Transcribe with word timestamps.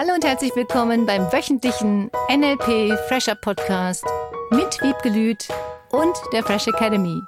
Hallo 0.00 0.14
und 0.14 0.24
herzlich 0.24 0.54
willkommen 0.54 1.06
beim 1.06 1.22
wöchentlichen 1.32 2.08
NLP 2.32 2.96
Fresher 3.08 3.34
Podcast 3.34 4.04
mit 4.52 4.80
Wiebke 4.80 5.08
Lüth 5.08 5.48
und 5.90 6.14
der 6.32 6.44
Fresh 6.44 6.68
Academy. 6.68 7.20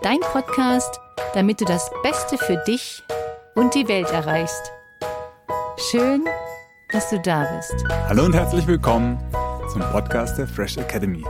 Dein 0.00 0.20
Podcast, 0.20 1.00
damit 1.34 1.60
du 1.60 1.64
das 1.64 1.90
Beste 2.04 2.38
für 2.38 2.62
dich 2.68 3.02
und 3.56 3.74
die 3.74 3.88
Welt 3.88 4.08
erreichst. 4.12 4.70
Schön, 5.90 6.24
dass 6.92 7.10
du 7.10 7.18
da 7.18 7.52
bist. 7.56 7.74
Hallo 8.06 8.26
und 8.26 8.34
herzlich 8.36 8.64
willkommen 8.68 9.18
zum 9.72 9.80
Podcast 9.80 10.38
der 10.38 10.46
Fresh 10.46 10.76
Academy. 10.76 11.24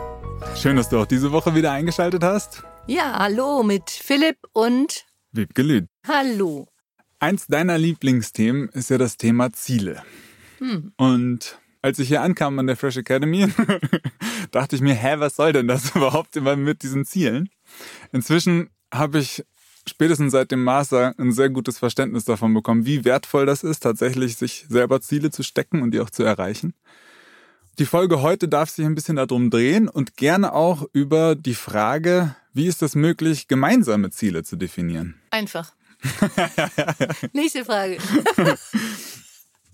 Schön, 0.55 0.77
dass 0.77 0.91
du 0.91 0.99
auch 0.99 1.07
diese 1.07 1.33
Woche 1.33 1.55
wieder 1.55 1.73
eingeschaltet 1.73 2.23
hast. 2.23 2.63
Ja, 2.87 3.19
hallo 3.19 3.63
mit 3.63 3.89
Philipp 3.89 4.37
und 4.53 5.07
Wiebke 5.31 5.63
Lüth. 5.63 5.87
Hallo. 6.07 6.67
Eins 7.21 7.47
deiner 7.47 7.79
Lieblingsthemen 7.79 8.69
ist 8.69 8.91
ja 8.91 8.99
das 8.99 9.17
Thema 9.17 9.51
Ziele. 9.55 10.03
Hm. 10.63 10.93
Und 10.97 11.59
als 11.83 11.99
ich 11.99 12.09
hier 12.09 12.23
ankam 12.23 12.59
an 12.59 12.69
der 12.69 12.77
Fresh 12.77 12.97
Academy, 12.97 13.49
dachte 14.53 14.77
ich 14.77 14.83
mir, 14.83 14.95
hä, 14.95 15.17
was 15.19 15.37
soll 15.37 15.53
denn 15.53 15.67
das 15.67 15.91
überhaupt 15.97 16.37
immer 16.37 16.57
mit 16.57 16.83
diesen 16.83 17.05
Zielen? 17.05 17.51
Inzwischen 18.13 18.71
habe 18.95 19.19
ich 19.19 19.45
spätestens 19.89 20.31
seit 20.31 20.53
dem 20.53 20.63
Master 20.63 21.15
ein 21.19 21.33
sehr 21.33 21.51
gutes 21.51 21.79
Verständnis 21.79 22.25
davon 22.25 22.55
bekommen, 22.55 22.87
wie 22.87 23.05
wertvoll 23.05 23.47
das 23.47 23.65
ist, 23.65 23.81
tatsächlich 23.81 24.37
sich 24.37 24.67
selber 24.69 25.01
Ziele 25.01 25.33
zu 25.33 25.43
stecken 25.43 25.83
und 25.83 25.91
die 25.91 25.99
auch 25.99 26.11
zu 26.11 26.23
erreichen. 26.23 26.75
Die 27.81 27.87
Folge 27.87 28.23
heute 28.23 28.49
darf 28.49 28.71
sich 28.71 28.85
ein 28.85 28.95
bisschen 28.95 29.17
darum 29.17 29.51
drehen 29.51 29.89
und 29.89 30.17
gerne 30.17 30.53
auch 30.53 30.87
über 30.93 31.35
die 31.35 31.55
Frage, 31.55 32.37
wie 32.53 32.67
ist 32.67 32.83
es 32.83 32.95
möglich, 32.95 33.49
gemeinsame 33.49 34.11
Ziele 34.11 34.45
zu 34.45 34.57
definieren? 34.57 35.21
Einfach. 35.31 35.73
Nächste 37.33 37.65
Frage. 37.65 37.99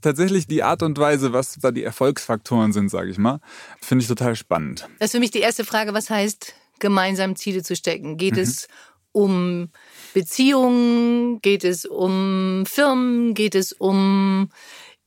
Tatsächlich 0.00 0.46
die 0.46 0.62
Art 0.62 0.82
und 0.82 0.98
Weise, 0.98 1.32
was 1.32 1.58
da 1.60 1.70
die 1.70 1.84
Erfolgsfaktoren 1.84 2.72
sind, 2.72 2.88
sage 2.88 3.10
ich 3.10 3.18
mal, 3.18 3.41
finde 3.80 4.02
ich 4.02 4.08
total 4.08 4.36
spannend. 4.36 4.88
Das 4.98 5.06
ist 5.06 5.12
für 5.12 5.20
mich 5.20 5.30
die 5.30 5.40
erste 5.40 5.64
Frage, 5.64 5.94
was 5.94 6.10
heißt, 6.10 6.55
gemeinsam 6.78 7.36
Ziele 7.36 7.62
zu 7.62 7.77
stecken? 7.77 8.16
Geht 8.16 8.34
mhm. 8.34 8.40
es 8.40 8.68
um 9.12 9.70
Beziehungen? 10.14 11.40
Geht 11.40 11.64
es 11.64 11.84
um 11.84 12.64
Firmen? 12.66 13.34
Geht 13.34 13.55
es 13.55 13.72
um, 13.72 14.50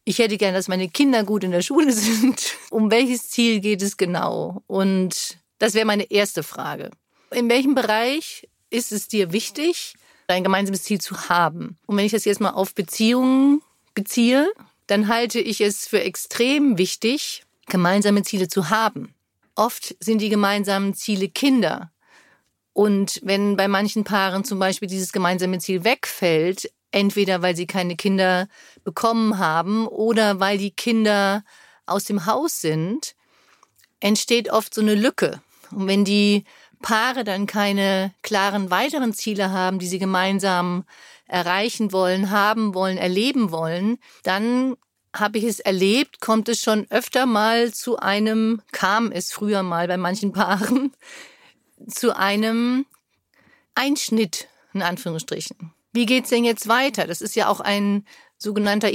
ich 0.03 0.19
hätte 0.19 0.37
gern, 0.37 0.53
dass 0.53 0.67
meine 0.67 0.89
Kinder 0.89 1.23
gut 1.23 1.43
in 1.43 1.51
der 1.51 1.61
Schule 1.61 1.91
sind? 1.91 2.57
Um 2.69 2.91
welches 2.91 3.29
Ziel 3.29 3.59
geht 3.59 3.81
es 3.81 3.97
genau? 3.97 4.63
Und 4.67 5.37
das 5.59 5.73
wäre 5.73 5.85
meine 5.85 6.09
erste 6.09 6.43
Frage. 6.43 6.91
In 7.31 7.49
welchem 7.49 7.75
Bereich 7.75 8.47
ist 8.69 8.91
es 8.91 9.07
dir 9.07 9.31
wichtig, 9.31 9.95
ein 10.27 10.43
gemeinsames 10.43 10.83
Ziel 10.83 10.99
zu 10.99 11.29
haben? 11.29 11.77
Und 11.85 11.97
wenn 11.97 12.05
ich 12.05 12.11
das 12.11 12.25
jetzt 12.25 12.41
mal 12.41 12.51
auf 12.51 12.73
Beziehungen 12.73 13.61
beziehe, 13.93 14.51
dann 14.91 15.07
halte 15.07 15.39
ich 15.39 15.61
es 15.61 15.87
für 15.87 16.01
extrem 16.01 16.77
wichtig, 16.77 17.45
gemeinsame 17.67 18.23
Ziele 18.23 18.49
zu 18.49 18.69
haben. 18.69 19.15
Oft 19.55 19.95
sind 20.01 20.19
die 20.19 20.27
gemeinsamen 20.27 20.93
Ziele 20.95 21.29
Kinder. 21.29 21.93
Und 22.73 23.21
wenn 23.23 23.55
bei 23.55 23.69
manchen 23.69 24.03
Paaren 24.03 24.43
zum 24.43 24.59
Beispiel 24.59 24.89
dieses 24.89 25.13
gemeinsame 25.13 25.59
Ziel 25.59 25.85
wegfällt, 25.85 26.69
entweder 26.91 27.41
weil 27.41 27.55
sie 27.55 27.67
keine 27.67 27.95
Kinder 27.95 28.49
bekommen 28.83 29.37
haben 29.37 29.87
oder 29.87 30.41
weil 30.41 30.57
die 30.57 30.71
Kinder 30.71 31.45
aus 31.85 32.03
dem 32.03 32.25
Haus 32.25 32.59
sind, 32.59 33.15
entsteht 34.01 34.49
oft 34.51 34.73
so 34.73 34.81
eine 34.81 34.95
Lücke. 34.95 35.41
Und 35.71 35.87
wenn 35.87 36.03
die 36.03 36.43
Paare 36.81 37.23
dann 37.23 37.45
keine 37.45 38.13
klaren 38.21 38.71
weiteren 38.71 39.13
Ziele 39.13 39.51
haben, 39.51 39.79
die 39.79 39.87
sie 39.87 39.99
gemeinsam 39.99 40.85
erreichen 41.27 41.91
wollen, 41.91 42.29
haben 42.29 42.73
wollen, 42.73 42.97
erleben 42.97 43.51
wollen, 43.51 43.97
dann 44.23 44.75
habe 45.15 45.37
ich 45.37 45.43
es 45.43 45.59
erlebt, 45.59 46.21
kommt 46.21 46.49
es 46.49 46.61
schon 46.61 46.87
öfter 46.89 47.25
mal 47.25 47.73
zu 47.73 47.97
einem, 47.97 48.61
kam 48.71 49.11
es 49.11 49.31
früher 49.31 49.63
mal 49.63 49.87
bei 49.87 49.97
manchen 49.97 50.31
Paaren, 50.31 50.93
zu 51.87 52.15
einem 52.15 52.85
Einschnitt, 53.75 54.47
in 54.73 54.81
Anführungsstrichen. 54.81 55.73
Wie 55.93 56.05
geht's 56.05 56.29
denn 56.29 56.45
jetzt 56.45 56.67
weiter? 56.67 57.07
Das 57.07 57.21
ist 57.21 57.35
ja 57.35 57.47
auch 57.47 57.59
ein 57.59 58.05
sogenannter 58.37 58.91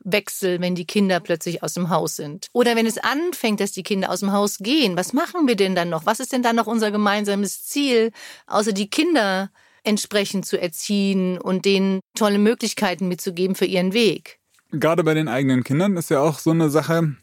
Identitätswechsel, 0.00 0.60
wenn 0.60 0.74
die 0.74 0.86
Kinder 0.86 1.20
plötzlich 1.20 1.62
aus 1.62 1.74
dem 1.74 1.90
Haus 1.90 2.16
sind. 2.16 2.48
Oder 2.52 2.76
wenn 2.76 2.86
es 2.86 2.98
anfängt, 2.98 3.60
dass 3.60 3.72
die 3.72 3.82
Kinder 3.82 4.10
aus 4.10 4.20
dem 4.20 4.32
Haus 4.32 4.58
gehen. 4.58 4.96
Was 4.96 5.12
machen 5.12 5.46
wir 5.46 5.56
denn 5.56 5.74
dann 5.74 5.88
noch? 5.88 6.06
Was 6.06 6.20
ist 6.20 6.32
denn 6.32 6.42
dann 6.42 6.56
noch 6.56 6.66
unser 6.66 6.90
gemeinsames 6.90 7.64
Ziel, 7.64 8.12
außer 8.46 8.72
die 8.72 8.90
Kinder 8.90 9.50
entsprechend 9.82 10.46
zu 10.46 10.60
erziehen 10.60 11.38
und 11.38 11.64
denen 11.64 12.00
tolle 12.14 12.38
Möglichkeiten 12.38 13.08
mitzugeben 13.08 13.54
für 13.54 13.64
ihren 13.64 13.94
Weg. 13.94 14.38
Gerade 14.72 15.02
bei 15.04 15.14
den 15.14 15.26
eigenen 15.26 15.64
Kindern 15.64 15.96
ist 15.96 16.10
ja 16.10 16.20
auch 16.20 16.38
so 16.38 16.50
eine 16.50 16.70
Sache 16.70 17.16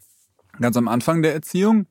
ganz 0.60 0.76
am 0.76 0.88
Anfang 0.88 1.22
der 1.22 1.32
Erziehung. 1.32 1.86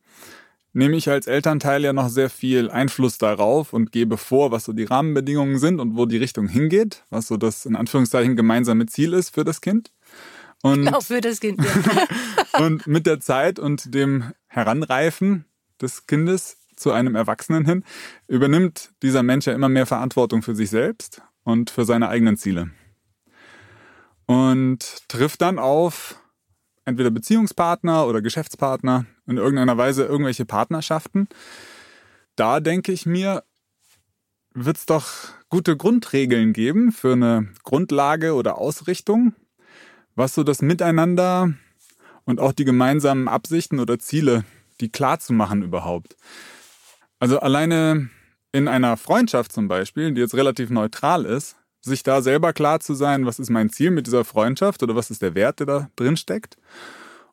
Nehme 0.74 0.98
ich 0.98 1.10
als 1.10 1.26
Elternteil 1.26 1.84
ja 1.84 1.94
noch 1.94 2.10
sehr 2.10 2.30
viel 2.30 2.70
Einfluss 2.70 3.18
darauf 3.18 3.74
und 3.74 3.92
gebe 3.92 4.18
vor, 4.18 4.52
was 4.52 4.66
so 4.66 4.74
die 4.74 4.84
Rahmenbedingungen 4.84 5.58
sind 5.58 5.80
und 5.80 5.96
wo 5.96 6.06
die 6.06 6.18
Richtung 6.18 6.48
hingeht, 6.48 7.06
was 7.10 7.28
so 7.28 7.38
das 7.38 7.66
in 7.66 7.76
Anführungszeichen 7.76 8.36
gemeinsame 8.36 8.86
Ziel 8.86 9.14
ist 9.14 9.34
für 9.34 9.44
das 9.44 9.62
Kind. 9.62 9.92
Und, 10.64 10.86
genau, 10.86 11.02
für 11.02 11.22
das 11.22 11.40
Kind. 11.40 11.64
Ja. 11.64 12.60
und 12.66 12.88
mit 12.88 13.06
der 13.06 13.20
Zeit 13.20 13.60
und 13.60 13.94
dem 13.94 14.34
Heranreifen 14.48 15.46
des 15.82 16.08
Kindes 16.08 16.58
zu 16.76 16.92
einem 16.92 17.16
Erwachsenen 17.16 17.66
hin, 17.66 17.84
übernimmt 18.28 18.92
dieser 19.02 19.24
Mensch 19.24 19.48
ja 19.48 19.54
immer 19.54 19.70
mehr 19.70 19.86
Verantwortung 19.86 20.42
für 20.42 20.56
sich 20.56 20.70
selbst 20.70 21.22
und 21.44 21.70
für 21.70 21.86
seine 21.86 22.10
eigenen 22.10 22.38
Ziele. 22.38 22.70
Und 24.26 25.08
trifft 25.08 25.42
dann 25.42 25.60
auf 25.60 26.20
entweder 26.86 27.12
Beziehungspartner 27.12 28.08
oder 28.08 28.22
Geschäftspartner, 28.22 29.06
in 29.26 29.38
irgendeiner 29.38 29.78
Weise 29.78 30.06
irgendwelche 30.06 30.46
Partnerschaften. 30.46 31.28
Da 32.36 32.60
denke 32.60 32.92
ich 32.92 33.06
mir, 33.06 33.44
wird 34.54 34.78
es 34.78 34.86
doch 34.86 35.08
gute 35.50 35.76
Grundregeln 35.76 36.54
geben 36.54 36.92
für 36.92 37.14
eine 37.14 37.50
Grundlage 37.64 38.34
oder 38.34 38.58
Ausrichtung, 38.58 39.34
was 40.18 40.34
so 40.34 40.44
das 40.44 40.62
Miteinander 40.62 41.54
und 42.26 42.42
auch 42.42 42.52
die 42.52 42.66
gemeinsamen 42.66 43.28
Absichten 43.28 43.80
oder 43.80 44.00
Ziele, 44.00 44.44
die 44.82 44.90
klar 44.90 45.20
zu 45.20 45.32
machen 45.32 45.62
überhaupt. 45.62 46.18
Also 47.20 47.40
alleine 47.40 48.10
in 48.52 48.68
einer 48.68 48.98
Freundschaft 48.98 49.52
zum 49.52 49.68
Beispiel, 49.68 50.12
die 50.12 50.22
jetzt 50.22 50.34
relativ 50.34 50.72
neutral 50.72 51.24
ist, 51.24 51.56
sich 51.82 52.02
da 52.02 52.22
selber 52.22 52.52
klar 52.52 52.80
zu 52.80 52.96
sein, 52.96 53.26
was 53.28 53.40
ist 53.40 53.52
mein 53.52 53.70
Ziel 53.70 53.92
mit 53.92 54.08
dieser 54.08 54.26
Freundschaft 54.26 54.82
oder 54.82 54.96
was 54.96 55.12
ist 55.12 55.22
der 55.22 55.36
Wert, 55.36 55.60
der 55.60 55.68
da 55.68 55.90
drin 55.96 56.18
steckt. 56.18 56.58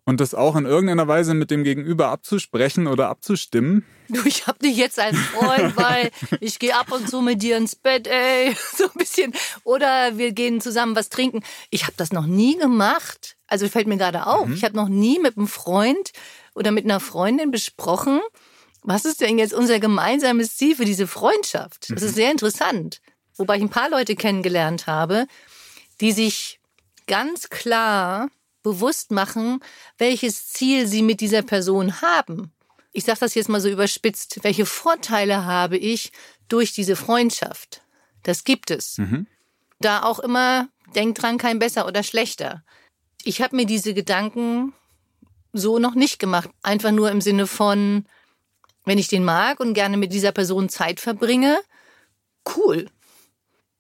Und 0.06 0.20
das 0.20 0.34
auch 0.34 0.54
in 0.56 0.66
irgendeiner 0.66 1.08
Weise 1.08 1.32
mit 1.32 1.50
dem 1.50 1.64
Gegenüber 1.64 2.08
abzusprechen 2.08 2.86
oder 2.86 3.08
abzustimmen. 3.08 3.86
Du, 4.08 4.20
ich 4.26 4.46
hab 4.46 4.58
dich 4.58 4.76
jetzt 4.76 5.00
als 5.00 5.16
Freund, 5.16 5.76
weil 5.76 6.10
ich 6.40 6.58
gehe 6.58 6.76
ab 6.76 6.92
und 6.92 7.08
zu 7.08 7.22
mit 7.22 7.42
dir 7.42 7.56
ins 7.56 7.74
Bett, 7.74 8.06
ey, 8.06 8.54
so 8.76 8.84
ein 8.84 8.98
bisschen. 8.98 9.32
Oder 9.64 10.18
wir 10.18 10.32
gehen 10.32 10.60
zusammen 10.60 10.94
was 10.94 11.08
trinken. 11.08 11.42
Ich 11.70 11.84
habe 11.84 11.94
das 11.96 12.12
noch 12.12 12.26
nie 12.26 12.58
gemacht. 12.58 13.36
Also 13.46 13.66
fällt 13.68 13.86
mir 13.86 13.96
gerade 13.96 14.26
auf. 14.26 14.46
Mhm. 14.46 14.54
Ich 14.54 14.64
habe 14.64 14.76
noch 14.76 14.88
nie 14.88 15.18
mit 15.18 15.38
einem 15.38 15.48
Freund 15.48 16.10
oder 16.54 16.70
mit 16.70 16.84
einer 16.84 17.00
Freundin 17.00 17.50
besprochen, 17.50 18.20
was 18.82 19.06
ist 19.06 19.22
denn 19.22 19.38
jetzt 19.38 19.54
unser 19.54 19.80
gemeinsames 19.80 20.56
Ziel 20.56 20.76
für 20.76 20.84
diese 20.84 21.06
Freundschaft? 21.06 21.90
Das 21.90 22.02
ist 22.02 22.12
mhm. 22.12 22.16
sehr 22.16 22.30
interessant. 22.30 23.00
Wobei 23.36 23.56
ich 23.56 23.62
ein 23.62 23.70
paar 23.70 23.88
Leute 23.88 24.14
kennengelernt 24.14 24.86
habe, 24.86 25.26
die 26.00 26.12
sich 26.12 26.60
ganz 27.06 27.48
klar 27.48 28.28
bewusst 28.64 29.12
machen, 29.12 29.60
welches 29.96 30.48
Ziel 30.48 30.88
sie 30.88 31.02
mit 31.02 31.20
dieser 31.20 31.42
Person 31.42 32.02
haben. 32.02 32.52
Ich 32.92 33.04
sage 33.04 33.20
das 33.20 33.36
jetzt 33.36 33.48
mal 33.48 33.60
so 33.60 33.68
überspitzt. 33.68 34.40
Welche 34.42 34.66
Vorteile 34.66 35.44
habe 35.44 35.76
ich 35.76 36.10
durch 36.48 36.72
diese 36.72 36.96
Freundschaft? 36.96 37.82
Das 38.24 38.42
gibt 38.42 38.72
es. 38.72 38.98
Mhm. 38.98 39.28
Da 39.78 40.02
auch 40.02 40.18
immer, 40.18 40.68
denkt 40.96 41.22
dran, 41.22 41.38
kein 41.38 41.60
besser 41.60 41.86
oder 41.86 42.02
schlechter. 42.02 42.64
Ich 43.22 43.40
habe 43.40 43.54
mir 43.54 43.66
diese 43.66 43.94
Gedanken 43.94 44.72
so 45.52 45.78
noch 45.78 45.94
nicht 45.94 46.18
gemacht. 46.18 46.50
Einfach 46.62 46.90
nur 46.90 47.10
im 47.10 47.20
Sinne 47.20 47.46
von, 47.46 48.06
wenn 48.84 48.98
ich 48.98 49.08
den 49.08 49.24
mag 49.24 49.60
und 49.60 49.74
gerne 49.74 49.96
mit 49.96 50.12
dieser 50.12 50.32
Person 50.32 50.68
Zeit 50.68 51.00
verbringe, 51.00 51.58
cool. 52.56 52.88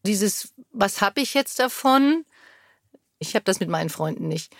Dieses, 0.06 0.52
was 0.72 1.00
habe 1.00 1.20
ich 1.20 1.34
jetzt 1.34 1.58
davon? 1.58 2.24
Ich 3.18 3.34
habe 3.34 3.44
das 3.44 3.60
mit 3.60 3.68
meinen 3.68 3.90
Freunden 3.90 4.28
nicht. 4.28 4.54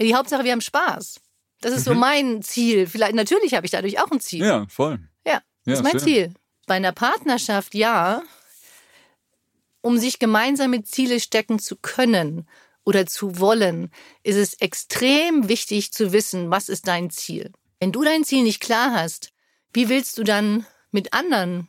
Die 0.00 0.14
Hauptsache, 0.14 0.44
wir 0.44 0.52
haben 0.52 0.60
Spaß. 0.60 1.20
Das 1.60 1.72
ist 1.72 1.86
mhm. 1.86 1.92
so 1.92 1.94
mein 1.94 2.42
Ziel. 2.42 2.86
Vielleicht, 2.86 3.14
natürlich 3.14 3.54
habe 3.54 3.66
ich 3.66 3.72
dadurch 3.72 4.00
auch 4.00 4.10
ein 4.10 4.20
Ziel. 4.20 4.44
Ja, 4.44 4.66
voll. 4.68 4.98
Ja, 5.26 5.42
das 5.64 5.66
ja, 5.66 5.72
ist 5.74 5.82
mein 5.82 5.92
schön. 5.92 6.00
Ziel. 6.00 6.34
Bei 6.66 6.74
einer 6.74 6.92
Partnerschaft, 6.92 7.74
ja, 7.74 8.22
um 9.80 9.98
sich 9.98 10.18
gemeinsame 10.18 10.82
Ziele 10.82 11.20
stecken 11.20 11.58
zu 11.58 11.76
können 11.76 12.48
oder 12.84 13.06
zu 13.06 13.38
wollen, 13.38 13.90
ist 14.22 14.36
es 14.36 14.54
extrem 14.54 15.48
wichtig 15.48 15.92
zu 15.92 16.12
wissen, 16.12 16.50
was 16.50 16.68
ist 16.68 16.88
dein 16.88 17.10
Ziel. 17.10 17.52
Wenn 17.80 17.92
du 17.92 18.02
dein 18.02 18.24
Ziel 18.24 18.42
nicht 18.42 18.60
klar 18.60 18.92
hast, 18.92 19.32
wie 19.72 19.88
willst 19.88 20.16
du 20.18 20.24
dann 20.24 20.66
mit 20.90 21.12
anderen 21.12 21.68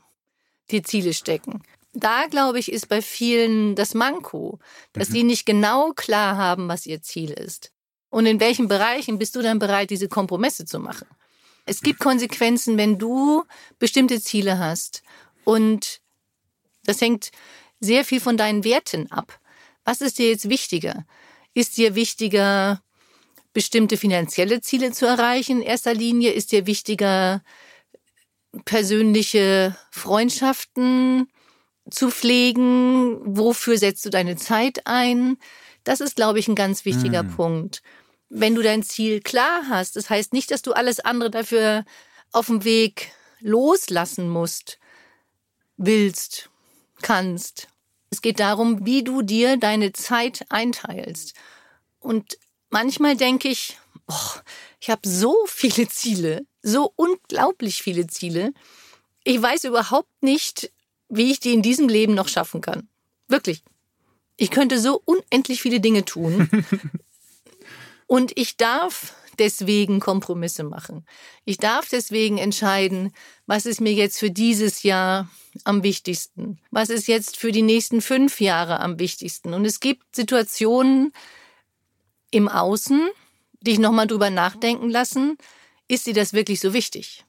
die 0.71 0.81
Ziele 0.81 1.13
stecken? 1.13 1.61
Da, 1.93 2.27
glaube 2.27 2.59
ich, 2.59 2.71
ist 2.71 2.89
bei 2.89 3.01
vielen 3.01 3.75
das 3.75 3.93
Manko, 3.93 4.59
dass 4.93 5.09
mhm. 5.09 5.13
die 5.13 5.23
nicht 5.23 5.45
genau 5.45 5.91
klar 5.91 6.37
haben, 6.37 6.67
was 6.67 6.85
ihr 6.85 7.01
Ziel 7.01 7.31
ist. 7.31 7.71
Und 8.15 8.27
in 8.27 8.39
welchen 8.39 8.69
Bereichen 8.69 9.19
bist 9.19 9.35
du 9.35 9.41
dann 9.41 9.59
bereit, 9.59 9.89
diese 9.89 10.07
Kompromisse 10.07 10.63
zu 10.63 10.79
machen? 10.79 11.05
Es 11.65 11.81
gibt 11.81 11.99
Konsequenzen, 11.99 12.77
wenn 12.77 12.97
du 12.97 13.43
bestimmte 13.77 14.21
Ziele 14.21 14.57
hast. 14.57 15.03
Und 15.43 15.99
das 16.85 17.01
hängt 17.01 17.31
sehr 17.81 18.05
viel 18.05 18.21
von 18.21 18.37
deinen 18.37 18.63
Werten 18.63 19.11
ab. 19.11 19.37
Was 19.83 19.99
ist 19.99 20.17
dir 20.17 20.29
jetzt 20.29 20.47
wichtiger? 20.47 21.05
Ist 21.53 21.75
dir 21.75 21.95
wichtiger, 21.95 22.81
bestimmte 23.51 23.97
finanzielle 23.97 24.61
Ziele 24.61 24.93
zu 24.93 25.05
erreichen? 25.05 25.57
In 25.57 25.67
erster 25.67 25.93
Linie 25.93 26.31
ist 26.31 26.53
dir 26.53 26.65
wichtiger, 26.67 27.43
persönliche 28.63 29.75
Freundschaften 29.91 31.27
zu 31.91 32.11
pflegen? 32.11 33.35
Wofür 33.35 33.77
setzt 33.77 34.05
du 34.05 34.09
deine 34.09 34.37
Zeit 34.37 34.87
ein? 34.87 35.35
Das 35.83 35.99
ist, 35.99 36.15
glaube 36.15 36.39
ich, 36.39 36.47
ein 36.47 36.55
ganz 36.55 36.85
wichtiger 36.85 37.23
mhm. 37.23 37.35
Punkt. 37.35 37.81
Wenn 38.29 38.55
du 38.55 38.61
dein 38.61 38.83
Ziel 38.83 39.21
klar 39.21 39.63
hast, 39.69 39.95
das 39.95 40.09
heißt 40.09 40.33
nicht, 40.33 40.51
dass 40.51 40.61
du 40.61 40.73
alles 40.73 40.99
andere 40.99 41.29
dafür 41.29 41.85
auf 42.31 42.47
dem 42.47 42.63
Weg 42.63 43.11
loslassen 43.39 44.29
musst, 44.29 44.79
willst, 45.77 46.49
kannst. 47.01 47.67
Es 48.09 48.21
geht 48.21 48.39
darum, 48.39 48.85
wie 48.85 49.03
du 49.03 49.21
dir 49.21 49.57
deine 49.57 49.93
Zeit 49.93 50.45
einteilst. 50.49 51.33
Und 51.99 52.37
manchmal 52.69 53.15
denke 53.15 53.49
ich, 53.49 53.77
oh, 54.07 54.39
ich 54.79 54.89
habe 54.89 55.07
so 55.07 55.35
viele 55.47 55.87
Ziele, 55.89 56.45
so 56.61 56.93
unglaublich 56.95 57.81
viele 57.81 58.07
Ziele. 58.07 58.53
Ich 59.23 59.41
weiß 59.41 59.65
überhaupt 59.65 60.21
nicht, 60.21 60.71
wie 61.09 61.31
ich 61.31 61.39
die 61.39 61.53
in 61.53 61.61
diesem 61.61 61.89
Leben 61.89 62.15
noch 62.15 62.27
schaffen 62.27 62.61
kann. 62.61 62.87
Wirklich. 63.27 63.63
Ich 64.37 64.51
könnte 64.51 64.79
so 64.79 65.01
unendlich 65.05 65.61
viele 65.61 65.79
Dinge 65.79 66.05
tun. 66.05 66.49
Und 68.07 68.31
ich 68.35 68.57
darf 68.57 69.13
deswegen 69.39 69.99
Kompromisse 69.99 70.63
machen. 70.63 71.05
Ich 71.43 71.57
darf 71.57 71.89
deswegen 71.89 72.37
entscheiden, 72.37 73.13
was 73.45 73.65
ist 73.65 73.81
mir 73.81 73.93
jetzt 73.93 74.19
für 74.19 74.31
dieses 74.31 74.83
Jahr 74.83 75.29
am 75.63 75.83
wichtigsten? 75.83 76.59
Was 76.71 76.89
ist 76.89 77.07
jetzt 77.07 77.37
für 77.37 77.51
die 77.51 77.61
nächsten 77.61 78.01
fünf 78.01 78.41
Jahre 78.41 78.79
am 78.79 78.99
wichtigsten? 78.99 79.53
Und 79.53 79.65
es 79.65 79.79
gibt 79.79 80.15
Situationen 80.15 81.13
im 82.31 82.47
Außen, 82.47 83.09
die 83.61 83.71
ich 83.71 83.79
nochmal 83.79 84.07
drüber 84.07 84.29
nachdenken 84.29 84.89
lassen. 84.89 85.37
Ist 85.87 86.07
dir 86.07 86.13
das 86.13 86.33
wirklich 86.33 86.59
so 86.59 86.73
wichtig? 86.73 87.25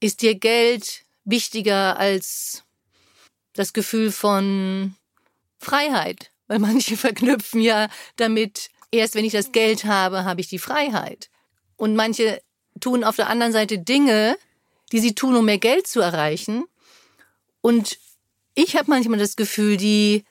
Ist 0.00 0.22
dir 0.22 0.34
Geld 0.34 1.04
wichtiger 1.24 1.98
als 1.98 2.64
das 3.54 3.72
Gefühl 3.72 4.12
von 4.12 4.94
Freiheit? 5.58 6.30
Weil 6.46 6.58
manche 6.58 6.96
verknüpfen 6.96 7.60
ja 7.60 7.88
damit, 8.16 8.70
erst 8.90 9.14
wenn 9.14 9.24
ich 9.24 9.32
das 9.32 9.52
Geld 9.52 9.84
habe, 9.84 10.24
habe 10.24 10.40
ich 10.40 10.48
die 10.48 10.58
Freiheit. 10.58 11.30
Und 11.76 11.96
manche 11.96 12.40
tun 12.80 13.04
auf 13.04 13.16
der 13.16 13.28
anderen 13.28 13.52
Seite 13.52 13.78
Dinge, 13.78 14.36
die 14.92 15.00
sie 15.00 15.14
tun, 15.14 15.36
um 15.36 15.44
mehr 15.44 15.58
Geld 15.58 15.86
zu 15.86 16.00
erreichen. 16.00 16.64
Und 17.60 17.98
ich 18.54 18.76
habe 18.76 18.90
manchmal 18.90 19.18
das 19.18 19.36
Gefühl, 19.36 19.76
die 19.76 20.24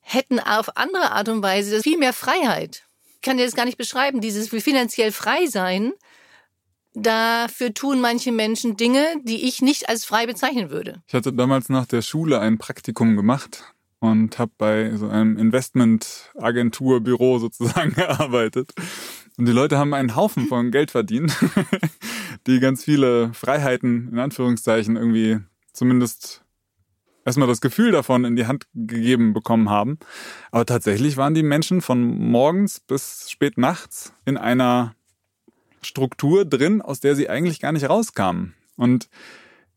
hätten 0.00 0.40
auf 0.40 0.76
andere 0.76 1.12
Art 1.12 1.28
und 1.28 1.42
Weise 1.42 1.82
viel 1.82 1.98
mehr 1.98 2.12
Freiheit. 2.12 2.84
Ich 3.16 3.20
kann 3.20 3.36
dir 3.36 3.44
das 3.44 3.54
gar 3.54 3.66
nicht 3.66 3.78
beschreiben, 3.78 4.20
dieses 4.20 4.48
finanziell 4.48 5.12
frei 5.12 5.46
sein. 5.46 5.92
Dafür 6.94 7.72
tun 7.72 8.00
manche 8.00 8.32
Menschen 8.32 8.76
Dinge, 8.76 9.04
die 9.22 9.46
ich 9.46 9.62
nicht 9.62 9.88
als 9.88 10.04
frei 10.04 10.26
bezeichnen 10.26 10.70
würde. 10.70 11.02
Ich 11.06 11.14
hatte 11.14 11.32
damals 11.32 11.68
nach 11.68 11.86
der 11.86 12.02
Schule 12.02 12.40
ein 12.40 12.58
Praktikum 12.58 13.14
gemacht 13.14 13.62
und 14.00 14.38
habe 14.38 14.52
bei 14.58 14.96
so 14.96 15.08
einem 15.08 15.36
Investmentagenturbüro 15.36 17.38
sozusagen 17.38 17.94
gearbeitet. 17.94 18.72
Und 19.38 19.46
die 19.46 19.52
Leute 19.52 19.78
haben 19.78 19.94
einen 19.94 20.16
Haufen 20.16 20.46
von 20.46 20.70
Geld 20.70 20.90
verdient, 20.90 21.36
die 22.46 22.60
ganz 22.60 22.84
viele 22.84 23.32
Freiheiten 23.32 24.08
in 24.10 24.18
Anführungszeichen 24.18 24.96
irgendwie 24.96 25.38
zumindest 25.72 26.42
erstmal 27.24 27.48
das 27.48 27.60
Gefühl 27.60 27.92
davon 27.92 28.24
in 28.24 28.36
die 28.36 28.46
Hand 28.46 28.66
gegeben 28.74 29.32
bekommen 29.32 29.70
haben. 29.70 29.98
Aber 30.50 30.66
tatsächlich 30.66 31.16
waren 31.16 31.34
die 31.34 31.42
Menschen 31.42 31.80
von 31.80 32.02
morgens 32.02 32.80
bis 32.80 33.30
spät 33.30 33.58
nachts 33.58 34.12
in 34.24 34.36
einer 34.36 34.94
Struktur 35.82 36.44
drin, 36.44 36.82
aus 36.82 37.00
der 37.00 37.14
sie 37.14 37.28
eigentlich 37.28 37.60
gar 37.60 37.72
nicht 37.72 37.88
rauskamen. 37.88 38.54
Und 38.76 39.08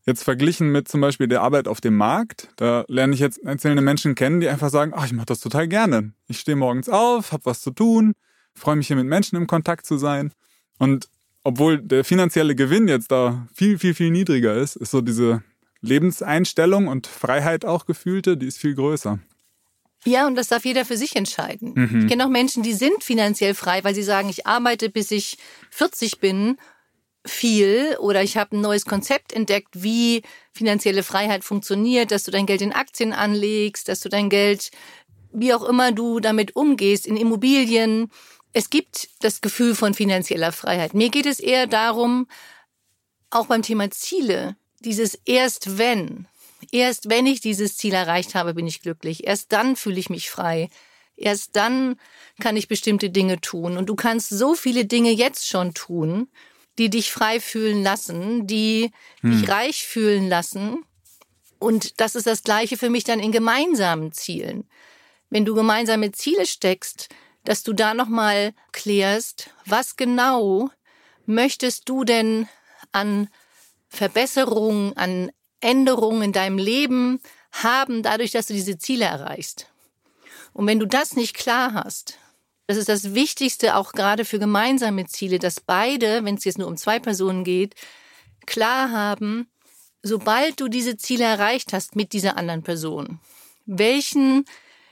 Jetzt 0.06 0.22
verglichen 0.22 0.70
mit 0.70 0.86
zum 0.86 1.00
Beispiel 1.00 1.28
der 1.28 1.40
Arbeit 1.40 1.66
auf 1.66 1.80
dem 1.80 1.96
Markt, 1.96 2.48
da 2.56 2.84
lerne 2.88 3.14
ich 3.14 3.20
jetzt 3.20 3.44
einzelne 3.46 3.80
Menschen 3.80 4.14
kennen, 4.14 4.40
die 4.40 4.48
einfach 4.48 4.68
sagen, 4.68 4.92
ach, 4.94 5.06
ich 5.06 5.14
mache 5.14 5.26
das 5.26 5.40
total 5.40 5.66
gerne. 5.66 6.12
Ich 6.28 6.40
stehe 6.40 6.56
morgens 6.56 6.90
auf, 6.90 7.32
habe 7.32 7.46
was 7.46 7.62
zu 7.62 7.70
tun, 7.70 8.12
freue 8.54 8.76
mich 8.76 8.88
hier 8.88 8.96
mit 8.96 9.06
Menschen 9.06 9.36
im 9.36 9.46
Kontakt 9.46 9.86
zu 9.86 9.96
sein. 9.96 10.32
Und 10.78 11.08
obwohl 11.42 11.80
der 11.80 12.04
finanzielle 12.04 12.54
Gewinn 12.54 12.86
jetzt 12.86 13.10
da 13.10 13.46
viel, 13.54 13.78
viel, 13.78 13.94
viel 13.94 14.10
niedriger 14.10 14.54
ist, 14.54 14.76
ist 14.76 14.90
so 14.90 15.00
diese 15.00 15.42
Lebenseinstellung 15.80 16.86
und 16.88 17.06
Freiheit 17.06 17.64
auch 17.64 17.86
gefühlte, 17.86 18.36
die 18.36 18.46
ist 18.46 18.58
viel 18.58 18.74
größer. 18.74 19.18
Ja, 20.06 20.26
und 20.26 20.34
das 20.34 20.48
darf 20.48 20.64
jeder 20.64 20.84
für 20.84 20.98
sich 20.98 21.16
entscheiden. 21.16 21.72
Mhm. 21.74 22.00
Ich 22.00 22.08
kenne 22.08 22.26
auch 22.26 22.30
Menschen, 22.30 22.62
die 22.62 22.74
sind 22.74 23.02
finanziell 23.02 23.54
frei, 23.54 23.84
weil 23.84 23.94
sie 23.94 24.02
sagen, 24.02 24.28
ich 24.28 24.46
arbeite 24.46 24.90
bis 24.90 25.10
ich 25.10 25.38
40 25.70 26.20
bin 26.20 26.58
viel 27.24 27.96
oder 27.98 28.22
ich 28.22 28.36
habe 28.36 28.56
ein 28.56 28.60
neues 28.60 28.84
Konzept 28.84 29.32
entdeckt, 29.32 29.82
wie 29.82 30.22
finanzielle 30.52 31.02
Freiheit 31.02 31.42
funktioniert, 31.42 32.10
dass 32.10 32.24
du 32.24 32.30
dein 32.30 32.46
Geld 32.46 32.60
in 32.60 32.72
Aktien 32.72 33.12
anlegst, 33.12 33.88
dass 33.88 34.00
du 34.00 34.08
dein 34.08 34.28
Geld, 34.28 34.70
wie 35.32 35.54
auch 35.54 35.64
immer 35.64 35.92
du 35.92 36.20
damit 36.20 36.54
umgehst, 36.54 37.06
in 37.06 37.16
Immobilien. 37.16 38.10
Es 38.52 38.70
gibt 38.70 39.08
das 39.20 39.40
Gefühl 39.40 39.74
von 39.74 39.94
finanzieller 39.94 40.52
Freiheit. 40.52 40.94
Mir 40.94 41.08
geht 41.08 41.26
es 41.26 41.40
eher 41.40 41.66
darum, 41.66 42.28
auch 43.30 43.46
beim 43.46 43.62
Thema 43.62 43.90
Ziele, 43.90 44.56
dieses 44.80 45.18
erst 45.24 45.78
wenn, 45.78 46.28
erst 46.70 47.08
wenn 47.08 47.26
ich 47.26 47.40
dieses 47.40 47.76
Ziel 47.76 47.94
erreicht 47.94 48.34
habe, 48.34 48.54
bin 48.54 48.66
ich 48.66 48.82
glücklich. 48.82 49.26
Erst 49.26 49.52
dann 49.52 49.76
fühle 49.76 49.98
ich 49.98 50.10
mich 50.10 50.30
frei. 50.30 50.68
Erst 51.16 51.56
dann 51.56 51.96
kann 52.40 52.56
ich 52.56 52.68
bestimmte 52.68 53.08
Dinge 53.08 53.40
tun. 53.40 53.76
Und 53.78 53.88
du 53.88 53.94
kannst 53.94 54.28
so 54.28 54.54
viele 54.54 54.84
Dinge 54.84 55.10
jetzt 55.10 55.48
schon 55.48 55.72
tun 55.74 56.28
die 56.78 56.90
dich 56.90 57.12
frei 57.12 57.40
fühlen 57.40 57.82
lassen, 57.82 58.46
die 58.46 58.90
hm. 59.20 59.30
dich 59.30 59.48
reich 59.48 59.86
fühlen 59.86 60.28
lassen. 60.28 60.84
Und 61.58 62.00
das 62.00 62.14
ist 62.14 62.26
das 62.26 62.42
Gleiche 62.42 62.76
für 62.76 62.90
mich 62.90 63.04
dann 63.04 63.20
in 63.20 63.32
gemeinsamen 63.32 64.12
Zielen. 64.12 64.68
Wenn 65.30 65.44
du 65.44 65.54
gemeinsame 65.54 66.12
Ziele 66.12 66.46
steckst, 66.46 67.08
dass 67.44 67.62
du 67.62 67.72
da 67.72 67.94
nochmal 67.94 68.52
klärst, 68.72 69.50
was 69.66 69.96
genau 69.96 70.70
möchtest 71.26 71.88
du 71.88 72.04
denn 72.04 72.48
an 72.92 73.28
Verbesserungen, 73.88 74.96
an 74.96 75.30
Änderungen 75.60 76.22
in 76.22 76.32
deinem 76.32 76.58
Leben 76.58 77.20
haben, 77.52 78.02
dadurch, 78.02 78.32
dass 78.32 78.46
du 78.46 78.52
diese 78.52 78.78
Ziele 78.78 79.04
erreichst. 79.04 79.68
Und 80.52 80.66
wenn 80.66 80.78
du 80.78 80.86
das 80.86 81.16
nicht 81.16 81.34
klar 81.34 81.74
hast, 81.74 82.18
das 82.66 82.76
ist 82.76 82.88
das 82.88 83.14
Wichtigste 83.14 83.76
auch 83.76 83.92
gerade 83.92 84.24
für 84.24 84.38
gemeinsame 84.38 85.06
Ziele, 85.06 85.38
dass 85.38 85.60
beide, 85.60 86.24
wenn 86.24 86.36
es 86.36 86.44
jetzt 86.44 86.58
nur 86.58 86.68
um 86.68 86.76
zwei 86.76 86.98
Personen 86.98 87.44
geht, 87.44 87.74
klar 88.46 88.90
haben, 88.90 89.48
sobald 90.02 90.60
du 90.60 90.68
diese 90.68 90.96
Ziele 90.96 91.24
erreicht 91.24 91.72
hast 91.72 91.96
mit 91.96 92.12
dieser 92.12 92.36
anderen 92.36 92.62
Person, 92.62 93.20
welchen 93.66 94.44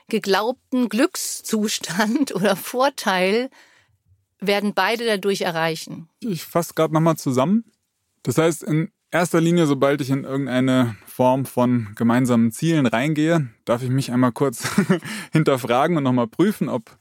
geglaubten 0.07 0.89
Glückszustand 0.89 2.35
oder 2.35 2.55
Vorteil 2.55 3.49
werden 4.39 4.73
beide 4.73 5.05
dadurch 5.05 5.41
erreichen. 5.41 6.09
Ich 6.19 6.43
fasse 6.43 6.73
gerade 6.73 6.93
nochmal 6.93 7.17
zusammen. 7.17 7.63
Das 8.23 8.37
heißt, 8.37 8.63
in 8.63 8.91
erster 9.09 9.39
Linie, 9.39 9.67
sobald 9.67 10.01
ich 10.01 10.09
in 10.09 10.25
irgendeine 10.25 10.97
Form 11.05 11.45
von 11.45 11.89
gemeinsamen 11.95 12.51
Zielen 12.51 12.85
reingehe, 12.85 13.49
darf 13.65 13.83
ich 13.83 13.89
mich 13.89 14.11
einmal 14.11 14.31
kurz 14.31 14.67
hinterfragen 15.31 15.97
und 15.97 16.03
nochmal 16.03 16.27
prüfen, 16.27 16.67
ob 16.67 16.97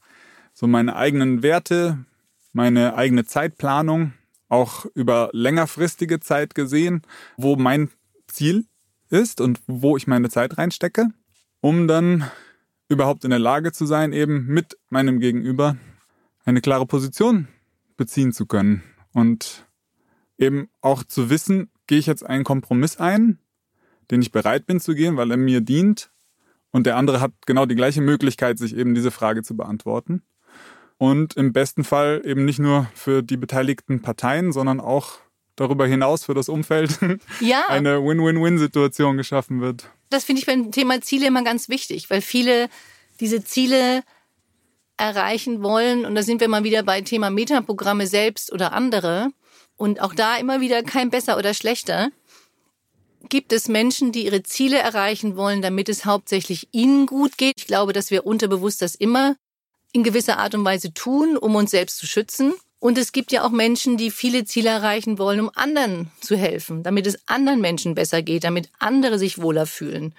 so 0.62 0.68
meine 0.68 0.94
eigenen 0.94 1.42
Werte, 1.42 2.04
meine 2.52 2.94
eigene 2.94 3.24
Zeitplanung, 3.24 4.12
auch 4.48 4.86
über 4.94 5.28
längerfristige 5.32 6.20
Zeit 6.20 6.54
gesehen, 6.54 7.02
wo 7.36 7.56
mein 7.56 7.90
Ziel 8.28 8.66
ist 9.10 9.40
und 9.40 9.60
wo 9.66 9.96
ich 9.96 10.06
meine 10.06 10.30
Zeit 10.30 10.58
reinstecke, 10.58 11.08
um 11.60 11.88
dann 11.88 12.30
überhaupt 12.88 13.24
in 13.24 13.30
der 13.30 13.40
Lage 13.40 13.72
zu 13.72 13.86
sein, 13.86 14.12
eben 14.12 14.46
mit 14.46 14.78
meinem 14.88 15.18
Gegenüber 15.18 15.76
eine 16.44 16.60
klare 16.60 16.86
Position 16.86 17.48
beziehen 17.96 18.30
zu 18.30 18.46
können. 18.46 18.84
Und 19.12 19.66
eben 20.38 20.68
auch 20.80 21.02
zu 21.02 21.28
wissen, 21.28 21.70
gehe 21.88 21.98
ich 21.98 22.06
jetzt 22.06 22.24
einen 22.24 22.44
Kompromiss 22.44 22.98
ein, 22.98 23.40
den 24.12 24.22
ich 24.22 24.30
bereit 24.30 24.66
bin 24.66 24.78
zu 24.78 24.94
gehen, 24.94 25.16
weil 25.16 25.32
er 25.32 25.38
mir 25.38 25.60
dient 25.60 26.12
und 26.70 26.86
der 26.86 26.96
andere 26.96 27.20
hat 27.20 27.32
genau 27.46 27.66
die 27.66 27.74
gleiche 27.74 28.00
Möglichkeit, 28.00 28.60
sich 28.60 28.76
eben 28.76 28.94
diese 28.94 29.10
Frage 29.10 29.42
zu 29.42 29.56
beantworten 29.56 30.22
und 31.02 31.36
im 31.36 31.52
besten 31.52 31.82
Fall 31.82 32.22
eben 32.24 32.44
nicht 32.44 32.60
nur 32.60 32.88
für 32.94 33.24
die 33.24 33.36
beteiligten 33.36 34.02
Parteien, 34.02 34.52
sondern 34.52 34.78
auch 34.78 35.14
darüber 35.56 35.84
hinaus 35.84 36.22
für 36.22 36.32
das 36.32 36.48
Umfeld 36.48 36.96
ja. 37.40 37.64
eine 37.66 38.00
Win-Win-Win-Situation 38.04 39.16
geschaffen 39.16 39.60
wird. 39.60 39.90
Das 40.10 40.22
finde 40.22 40.38
ich 40.38 40.46
beim 40.46 40.70
Thema 40.70 41.00
Ziele 41.00 41.26
immer 41.26 41.42
ganz 41.42 41.68
wichtig, 41.68 42.08
weil 42.08 42.20
viele 42.20 42.68
diese 43.18 43.42
Ziele 43.42 44.04
erreichen 44.96 45.64
wollen, 45.64 46.06
und 46.06 46.14
da 46.14 46.22
sind 46.22 46.40
wir 46.40 46.46
mal 46.46 46.62
wieder 46.62 46.84
bei 46.84 47.00
Thema 47.00 47.30
Metaprogramme 47.30 48.06
selbst 48.06 48.52
oder 48.52 48.72
andere, 48.72 49.32
und 49.76 50.00
auch 50.00 50.14
da 50.14 50.36
immer 50.36 50.60
wieder 50.60 50.84
kein 50.84 51.10
besser 51.10 51.36
oder 51.36 51.52
schlechter, 51.52 52.12
gibt 53.28 53.52
es 53.52 53.66
Menschen, 53.66 54.12
die 54.12 54.26
ihre 54.26 54.44
Ziele 54.44 54.78
erreichen 54.78 55.34
wollen, 55.34 55.62
damit 55.62 55.88
es 55.88 56.04
hauptsächlich 56.04 56.68
ihnen 56.70 57.06
gut 57.06 57.38
geht. 57.38 57.54
Ich 57.56 57.66
glaube, 57.66 57.92
dass 57.92 58.12
wir 58.12 58.24
unterbewusst 58.24 58.82
das 58.82 58.94
immer 58.94 59.34
in 59.92 60.02
gewisser 60.02 60.38
Art 60.38 60.54
und 60.54 60.64
Weise 60.64 60.92
tun, 60.92 61.36
um 61.36 61.54
uns 61.54 61.70
selbst 61.70 61.98
zu 61.98 62.06
schützen. 62.06 62.54
Und 62.78 62.98
es 62.98 63.12
gibt 63.12 63.30
ja 63.30 63.44
auch 63.44 63.50
Menschen, 63.50 63.96
die 63.96 64.10
viele 64.10 64.44
Ziele 64.44 64.70
erreichen 64.70 65.18
wollen, 65.18 65.40
um 65.40 65.50
anderen 65.54 66.10
zu 66.20 66.36
helfen, 66.36 66.82
damit 66.82 67.06
es 67.06 67.28
anderen 67.28 67.60
Menschen 67.60 67.94
besser 67.94 68.22
geht, 68.22 68.44
damit 68.44 68.70
andere 68.80 69.18
sich 69.18 69.40
wohler 69.40 69.66
fühlen. 69.66 70.14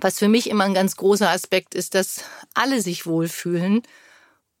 Was 0.00 0.18
für 0.18 0.28
mich 0.28 0.48
immer 0.48 0.64
ein 0.64 0.74
ganz 0.74 0.96
großer 0.96 1.28
Aspekt 1.28 1.74
ist, 1.74 1.94
dass 1.94 2.24
alle 2.54 2.80
sich 2.80 3.06
wohlfühlen 3.06 3.82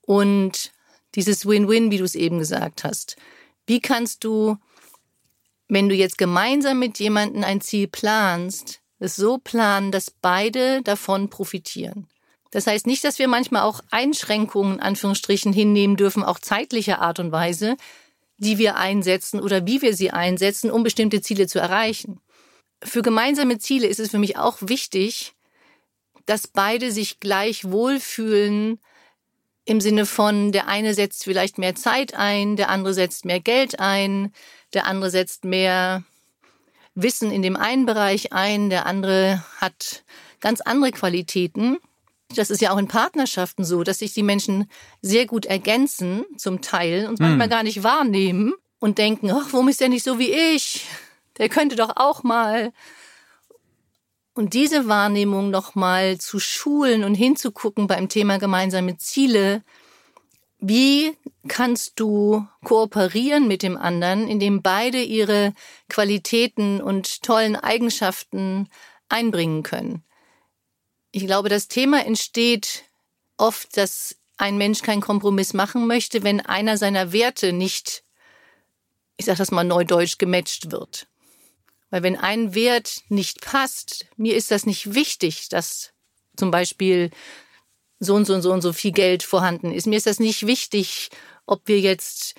und 0.02 0.72
dieses 1.14 1.46
Win-Win, 1.46 1.90
wie 1.90 1.98
du 1.98 2.04
es 2.04 2.14
eben 2.14 2.38
gesagt 2.38 2.84
hast. 2.84 3.16
Wie 3.66 3.80
kannst 3.80 4.24
du, 4.24 4.58
wenn 5.68 5.88
du 5.88 5.94
jetzt 5.94 6.18
gemeinsam 6.18 6.78
mit 6.78 6.98
jemandem 6.98 7.44
ein 7.44 7.60
Ziel 7.60 7.88
planst, 7.88 8.80
es 8.98 9.16
so 9.16 9.38
planen, 9.38 9.92
dass 9.92 10.10
beide 10.10 10.82
davon 10.82 11.30
profitieren? 11.30 12.08
Das 12.50 12.66
heißt 12.66 12.86
nicht, 12.86 13.04
dass 13.04 13.18
wir 13.18 13.28
manchmal 13.28 13.62
auch 13.62 13.80
Einschränkungen, 13.90 14.80
Anführungsstrichen, 14.80 15.52
hinnehmen 15.52 15.96
dürfen, 15.96 16.24
auch 16.24 16.38
zeitlicher 16.38 17.00
Art 17.00 17.20
und 17.20 17.32
Weise, 17.32 17.76
die 18.38 18.58
wir 18.58 18.76
einsetzen 18.76 19.40
oder 19.40 19.66
wie 19.66 19.82
wir 19.82 19.94
sie 19.94 20.10
einsetzen, 20.10 20.70
um 20.70 20.82
bestimmte 20.82 21.20
Ziele 21.20 21.46
zu 21.46 21.58
erreichen. 21.58 22.20
Für 22.82 23.02
gemeinsame 23.02 23.58
Ziele 23.58 23.86
ist 23.86 24.00
es 24.00 24.10
für 24.10 24.18
mich 24.18 24.38
auch 24.38 24.58
wichtig, 24.60 25.34
dass 26.26 26.46
beide 26.46 26.90
sich 26.90 27.20
gleich 27.20 27.70
wohlfühlen 27.70 28.80
im 29.64 29.80
Sinne 29.80 30.06
von, 30.06 30.52
der 30.52 30.68
eine 30.68 30.94
setzt 30.94 31.24
vielleicht 31.24 31.58
mehr 31.58 31.74
Zeit 31.74 32.14
ein, 32.14 32.56
der 32.56 32.70
andere 32.70 32.94
setzt 32.94 33.24
mehr 33.24 33.40
Geld 33.40 33.78
ein, 33.78 34.32
der 34.72 34.86
andere 34.86 35.10
setzt 35.10 35.44
mehr 35.44 36.02
Wissen 36.94 37.30
in 37.30 37.42
dem 37.42 37.56
einen 37.56 37.86
Bereich 37.86 38.32
ein, 38.32 38.70
der 38.70 38.86
andere 38.86 39.44
hat 39.58 40.02
ganz 40.40 40.60
andere 40.60 40.92
Qualitäten. 40.92 41.78
Das 42.36 42.50
ist 42.50 42.60
ja 42.60 42.72
auch 42.72 42.78
in 42.78 42.88
Partnerschaften 42.88 43.64
so, 43.64 43.82
dass 43.82 43.98
sich 43.98 44.12
die 44.12 44.22
Menschen 44.22 44.70
sehr 45.02 45.26
gut 45.26 45.46
ergänzen, 45.46 46.24
zum 46.36 46.60
Teil, 46.60 47.06
und 47.08 47.18
manchmal 47.18 47.46
hm. 47.46 47.50
gar 47.50 47.62
nicht 47.62 47.82
wahrnehmen 47.82 48.54
und 48.78 48.98
denken, 48.98 49.30
ach, 49.30 49.48
warum 49.50 49.68
ist 49.68 49.80
der 49.80 49.88
nicht 49.88 50.04
so 50.04 50.18
wie 50.18 50.32
ich? 50.32 50.86
Der 51.38 51.48
könnte 51.48 51.76
doch 51.76 51.92
auch 51.96 52.22
mal. 52.22 52.72
Und 54.34 54.54
diese 54.54 54.88
Wahrnehmung 54.88 55.50
nochmal 55.50 56.18
zu 56.18 56.38
schulen 56.38 57.04
und 57.04 57.14
hinzugucken 57.14 57.86
beim 57.86 58.08
Thema 58.08 58.38
gemeinsame 58.38 58.96
Ziele. 58.96 59.62
Wie 60.58 61.16
kannst 61.48 61.98
du 61.98 62.46
kooperieren 62.62 63.48
mit 63.48 63.62
dem 63.62 63.76
anderen, 63.76 64.28
indem 64.28 64.62
beide 64.62 65.02
ihre 65.02 65.52
Qualitäten 65.88 66.80
und 66.80 67.22
tollen 67.22 67.56
Eigenschaften 67.56 68.68
einbringen 69.08 69.62
können? 69.62 70.04
Ich 71.12 71.26
glaube, 71.26 71.48
das 71.48 71.68
Thema 71.68 72.04
entsteht 72.04 72.84
oft, 73.36 73.76
dass 73.76 74.16
ein 74.36 74.58
Mensch 74.58 74.82
keinen 74.82 75.00
Kompromiss 75.00 75.52
machen 75.52 75.86
möchte, 75.86 76.22
wenn 76.22 76.40
einer 76.40 76.76
seiner 76.78 77.12
Werte 77.12 77.52
nicht, 77.52 78.04
ich 79.16 79.26
sage 79.26 79.38
das 79.38 79.50
mal 79.50 79.64
neudeutsch, 79.64 80.18
gematcht 80.18 80.70
wird. 80.70 81.06
Weil 81.90 82.02
wenn 82.02 82.16
ein 82.16 82.54
Wert 82.54 83.02
nicht 83.08 83.40
passt, 83.40 84.06
mir 84.16 84.36
ist 84.36 84.50
das 84.50 84.66
nicht 84.66 84.94
wichtig, 84.94 85.48
dass 85.48 85.92
zum 86.36 86.50
Beispiel 86.50 87.10
so 87.98 88.14
und 88.14 88.24
so 88.24 88.34
und 88.34 88.42
so 88.42 88.52
und 88.52 88.62
so 88.62 88.72
viel 88.72 88.92
Geld 88.92 89.22
vorhanden 89.22 89.72
ist. 89.72 89.86
Mir 89.86 89.96
ist 89.96 90.06
das 90.06 90.20
nicht 90.20 90.46
wichtig, 90.46 91.10
ob 91.44 91.66
wir 91.66 91.80
jetzt 91.80 92.34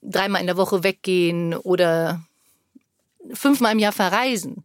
dreimal 0.00 0.40
in 0.40 0.46
der 0.46 0.56
Woche 0.56 0.82
weggehen 0.84 1.54
oder 1.54 2.24
fünfmal 3.32 3.72
im 3.72 3.80
Jahr 3.80 3.92
verreisen. 3.92 4.64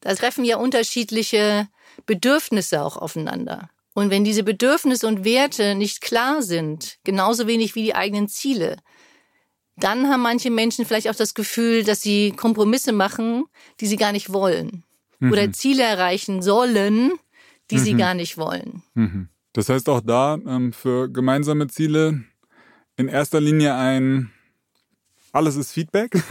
Da 0.00 0.14
treffen 0.14 0.44
ja 0.44 0.56
unterschiedliche 0.56 1.68
Bedürfnisse 2.06 2.82
auch 2.82 2.96
aufeinander. 2.96 3.68
Und 3.94 4.10
wenn 4.10 4.24
diese 4.24 4.42
Bedürfnisse 4.42 5.06
und 5.06 5.24
Werte 5.24 5.74
nicht 5.74 6.00
klar 6.00 6.42
sind, 6.42 6.98
genauso 7.04 7.46
wenig 7.46 7.74
wie 7.74 7.82
die 7.82 7.94
eigenen 7.94 8.28
Ziele, 8.28 8.76
dann 9.76 10.08
haben 10.08 10.22
manche 10.22 10.50
Menschen 10.50 10.84
vielleicht 10.84 11.08
auch 11.08 11.14
das 11.14 11.34
Gefühl, 11.34 11.84
dass 11.84 12.02
sie 12.02 12.32
Kompromisse 12.32 12.92
machen, 12.92 13.44
die 13.80 13.86
sie 13.86 13.96
gar 13.96 14.12
nicht 14.12 14.32
wollen. 14.32 14.84
Mhm. 15.18 15.32
Oder 15.32 15.52
Ziele 15.52 15.82
erreichen 15.82 16.42
sollen, 16.42 17.12
die 17.70 17.76
mhm. 17.76 17.80
sie 17.80 17.94
gar 17.94 18.14
nicht 18.14 18.38
wollen. 18.38 18.82
Mhm. 18.94 19.28
Das 19.52 19.68
heißt 19.68 19.88
auch 19.88 20.00
da 20.00 20.38
ähm, 20.46 20.72
für 20.72 21.10
gemeinsame 21.10 21.68
Ziele 21.68 22.22
in 22.96 23.08
erster 23.08 23.40
Linie 23.40 23.74
ein 23.74 24.30
alles 25.32 25.56
ist 25.56 25.72
Feedback. 25.72 26.12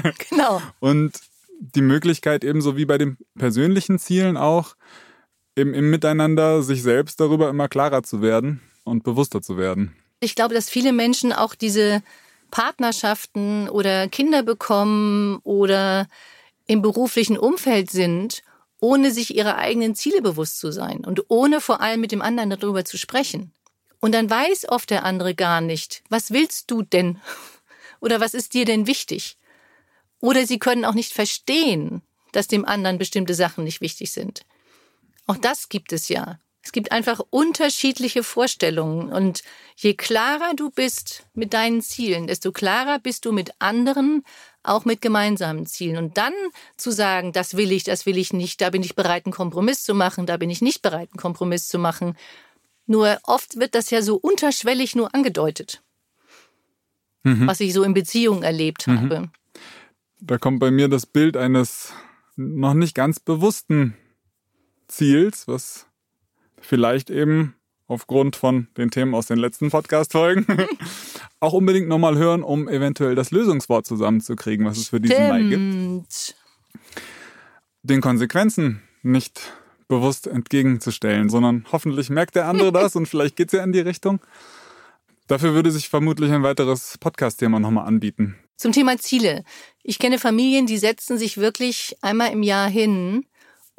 genau. 0.30 0.60
Und 0.80 1.12
die 1.60 1.82
Möglichkeit 1.82 2.44
ebenso 2.44 2.76
wie 2.76 2.86
bei 2.86 2.98
den 2.98 3.18
persönlichen 3.36 3.98
Zielen 3.98 4.36
auch, 4.36 4.76
im, 5.54 5.74
im 5.74 5.90
Miteinander 5.90 6.62
sich 6.62 6.82
selbst 6.82 7.20
darüber 7.20 7.48
immer 7.48 7.68
klarer 7.68 8.02
zu 8.02 8.22
werden 8.22 8.60
und 8.84 9.04
bewusster 9.04 9.42
zu 9.42 9.56
werden. 9.56 9.94
Ich 10.20 10.34
glaube, 10.34 10.54
dass 10.54 10.68
viele 10.68 10.92
Menschen 10.92 11.32
auch 11.32 11.54
diese 11.54 12.02
Partnerschaften 12.50 13.68
oder 13.68 14.08
Kinder 14.08 14.42
bekommen 14.42 15.38
oder 15.44 16.08
im 16.66 16.82
beruflichen 16.82 17.38
Umfeld 17.38 17.90
sind, 17.90 18.42
ohne 18.80 19.10
sich 19.10 19.34
ihrer 19.36 19.56
eigenen 19.56 19.94
Ziele 19.94 20.22
bewusst 20.22 20.58
zu 20.58 20.72
sein 20.72 21.04
und 21.04 21.24
ohne 21.28 21.60
vor 21.60 21.80
allem 21.80 22.00
mit 22.00 22.12
dem 22.12 22.22
anderen 22.22 22.50
darüber 22.50 22.84
zu 22.84 22.98
sprechen. 22.98 23.52
Und 24.00 24.12
dann 24.14 24.30
weiß 24.30 24.68
oft 24.68 24.90
der 24.90 25.04
andere 25.04 25.34
gar 25.34 25.60
nicht, 25.60 26.02
was 26.08 26.30
willst 26.30 26.70
du 26.70 26.82
denn? 26.82 27.20
Oder 28.00 28.20
was 28.20 28.32
ist 28.32 28.54
dir 28.54 28.64
denn 28.64 28.86
wichtig? 28.86 29.36
Oder 30.20 30.46
sie 30.46 30.58
können 30.58 30.84
auch 30.84 30.94
nicht 30.94 31.12
verstehen, 31.12 32.02
dass 32.32 32.46
dem 32.46 32.64
anderen 32.64 32.98
bestimmte 32.98 33.34
Sachen 33.34 33.64
nicht 33.64 33.80
wichtig 33.80 34.12
sind. 34.12 34.42
Auch 35.26 35.36
das 35.36 35.68
gibt 35.68 35.92
es 35.92 36.08
ja. 36.08 36.38
Es 36.62 36.72
gibt 36.72 36.92
einfach 36.92 37.20
unterschiedliche 37.30 38.22
Vorstellungen. 38.22 39.10
Und 39.10 39.42
je 39.76 39.94
klarer 39.94 40.52
du 40.54 40.70
bist 40.70 41.26
mit 41.34 41.54
deinen 41.54 41.80
Zielen, 41.80 42.26
desto 42.26 42.52
klarer 42.52 42.98
bist 42.98 43.24
du 43.24 43.32
mit 43.32 43.52
anderen, 43.58 44.24
auch 44.62 44.84
mit 44.84 45.00
gemeinsamen 45.00 45.66
Zielen. 45.66 45.96
Und 45.96 46.18
dann 46.18 46.34
zu 46.76 46.90
sagen, 46.90 47.32
das 47.32 47.56
will 47.56 47.72
ich, 47.72 47.84
das 47.84 48.04
will 48.04 48.18
ich 48.18 48.32
nicht, 48.32 48.60
da 48.60 48.70
bin 48.70 48.82
ich 48.82 48.94
bereit, 48.94 49.24
einen 49.24 49.32
Kompromiss 49.32 49.84
zu 49.84 49.94
machen, 49.94 50.26
da 50.26 50.36
bin 50.36 50.50
ich 50.50 50.60
nicht 50.60 50.82
bereit, 50.82 51.08
einen 51.12 51.20
Kompromiss 51.20 51.68
zu 51.68 51.78
machen. 51.78 52.16
Nur 52.86 53.18
oft 53.24 53.58
wird 53.58 53.74
das 53.74 53.90
ja 53.90 54.02
so 54.02 54.16
unterschwellig 54.16 54.94
nur 54.94 55.14
angedeutet, 55.14 55.82
mhm. 57.22 57.46
was 57.46 57.60
ich 57.60 57.72
so 57.72 57.84
in 57.84 57.94
Beziehungen 57.94 58.42
erlebt 58.42 58.86
mhm. 58.86 59.00
habe. 59.00 59.30
Da 60.20 60.36
kommt 60.36 60.60
bei 60.60 60.70
mir 60.70 60.88
das 60.88 61.06
Bild 61.06 61.38
eines 61.38 61.94
noch 62.36 62.74
nicht 62.74 62.94
ganz 62.94 63.18
bewussten 63.18 63.96
Ziels, 64.90 65.48
was 65.48 65.86
vielleicht 66.60 67.10
eben 67.10 67.54
aufgrund 67.86 68.36
von 68.36 68.68
den 68.76 68.90
Themen 68.90 69.14
aus 69.14 69.26
den 69.26 69.38
letzten 69.38 69.70
Podcast-Folgen 69.70 70.46
auch 71.40 71.52
unbedingt 71.52 71.88
nochmal 71.88 72.16
hören, 72.16 72.42
um 72.42 72.68
eventuell 72.68 73.14
das 73.14 73.30
Lösungswort 73.30 73.86
zusammenzukriegen, 73.86 74.64
was 74.66 74.78
es 74.78 74.90
für 74.90 75.00
diesen 75.00 75.28
Mai 75.28 75.42
gibt. 75.42 76.36
Den 77.82 78.00
Konsequenzen 78.00 78.82
nicht 79.02 79.52
bewusst 79.88 80.28
entgegenzustellen, 80.28 81.30
sondern 81.30 81.66
hoffentlich 81.72 82.10
merkt 82.10 82.36
der 82.36 82.46
andere 82.46 82.70
das 82.70 82.94
und 82.94 83.06
vielleicht 83.06 83.36
geht 83.36 83.48
es 83.48 83.54
ja 83.54 83.64
in 83.64 83.72
die 83.72 83.80
Richtung. 83.80 84.20
Dafür 85.26 85.54
würde 85.54 85.70
sich 85.70 85.88
vermutlich 85.88 86.30
ein 86.30 86.42
weiteres 86.42 86.96
Podcast-Thema 86.98 87.58
nochmal 87.58 87.86
anbieten. 87.86 88.36
Zum 88.56 88.72
Thema 88.72 88.98
Ziele. 88.98 89.44
Ich 89.82 89.98
kenne 89.98 90.18
Familien, 90.18 90.66
die 90.66 90.78
setzen 90.78 91.18
sich 91.18 91.38
wirklich 91.38 91.96
einmal 92.02 92.30
im 92.30 92.42
Jahr 92.42 92.68
hin 92.68 93.24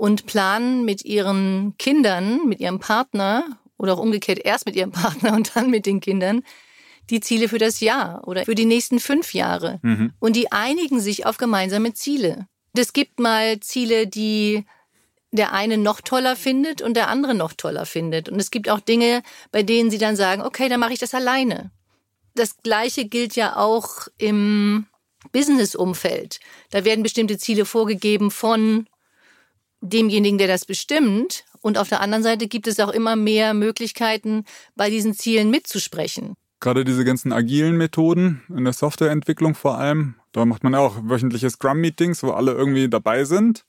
und 0.02 0.26
planen 0.26 0.84
mit 0.84 1.06
ihren 1.06 1.76
Kindern, 1.78 2.48
mit 2.48 2.60
ihrem 2.60 2.80
Partner 2.80 3.44
oder 3.78 3.94
auch 3.94 4.00
umgekehrt 4.00 4.40
erst 4.44 4.66
mit 4.66 4.76
ihrem 4.76 4.92
Partner 4.92 5.34
und 5.34 5.56
dann 5.56 5.70
mit 5.70 5.86
den 5.86 6.00
Kindern 6.00 6.42
die 7.12 7.20
Ziele 7.20 7.48
für 7.48 7.60
das 7.60 7.82
Jahr 7.82 8.28
oder 8.28 8.46
für 8.46 8.56
die 8.56 8.66
nächsten 8.66 9.00
fünf 9.00 9.36
Jahre. 9.36 9.80
Mhm. 9.84 10.14
Und 10.18 10.36
die 10.36 10.52
einigen 10.52 11.00
sich 11.00 11.28
auf 11.28 11.38
gemeinsame 11.38 11.94
Ziele. 11.94 12.48
Es 12.76 12.94
gibt 12.94 13.20
mal 13.20 13.60
Ziele, 13.60 14.08
die 14.08 14.66
der 15.30 15.54
eine 15.54 15.78
noch 15.78 16.02
toller 16.02 16.36
findet 16.36 16.82
und 16.82 16.96
der 16.96 17.08
andere 17.08 17.36
noch 17.36 17.54
toller 17.54 17.86
findet. 17.86 18.28
Und 18.28 18.40
es 18.40 18.50
gibt 18.50 18.72
auch 18.72 18.80
Dinge, 18.80 19.22
bei 19.52 19.62
denen 19.62 19.92
sie 19.92 20.00
dann 20.00 20.16
sagen, 20.16 20.42
okay, 20.42 20.68
dann 20.68 20.80
mache 20.80 20.94
ich 20.94 21.00
das 21.00 21.14
alleine. 21.14 21.70
Das 22.34 22.58
Gleiche 22.64 23.06
gilt 23.06 23.36
ja 23.36 23.56
auch 23.56 24.08
im 24.18 24.88
Business-Umfeld. 25.32 26.40
Da 26.72 26.86
werden 26.86 27.04
bestimmte 27.04 27.38
Ziele 27.38 27.66
vorgegeben 27.66 28.32
von 28.32 28.88
demjenigen, 29.82 30.38
der 30.38 30.48
das 30.48 30.66
bestimmt. 30.66 31.44
Und 31.60 31.78
auf 31.78 31.90
der 31.90 32.02
anderen 32.02 32.24
Seite 32.24 32.48
gibt 32.48 32.68
es 32.68 32.80
auch 32.80 32.90
immer 32.90 33.16
mehr 33.16 33.54
Möglichkeiten, 33.54 34.46
bei 34.76 34.90
diesen 34.90 35.14
Zielen 35.14 35.50
mitzusprechen. 35.52 36.36
Gerade 36.60 36.86
diese 36.86 37.04
ganzen 37.04 37.34
agilen 37.34 37.76
Methoden 37.76 38.44
in 38.50 38.64
der 38.64 38.74
Softwareentwicklung 38.74 39.56
vor 39.56 39.78
allem, 39.80 40.16
da 40.32 40.46
macht 40.46 40.64
man 40.64 40.74
ja 40.74 40.80
auch 40.80 40.96
wöchentliche 41.04 41.50
Scrum-Meetings, 41.50 42.24
wo 42.24 42.32
alle 42.32 42.52
irgendwie 42.52 42.88
dabei 42.88 43.26
sind, 43.26 43.66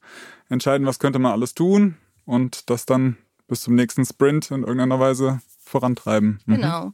entscheiden, 0.49 0.87
was 0.87 0.99
könnte 0.99 1.19
man 1.19 1.33
alles 1.33 1.55
tun 1.55 1.97
und 2.27 2.69
das 2.71 2.85
dann 2.87 3.17
bis 3.49 3.63
zum 3.63 3.75
nächsten 3.75 4.05
Sprint 4.05 4.51
in 4.51 4.63
irgendeiner 4.63 5.01
Weise 5.01 5.41
vorantreiben. 5.65 6.41
Mhm. 6.47 6.55
Genau. 6.55 6.93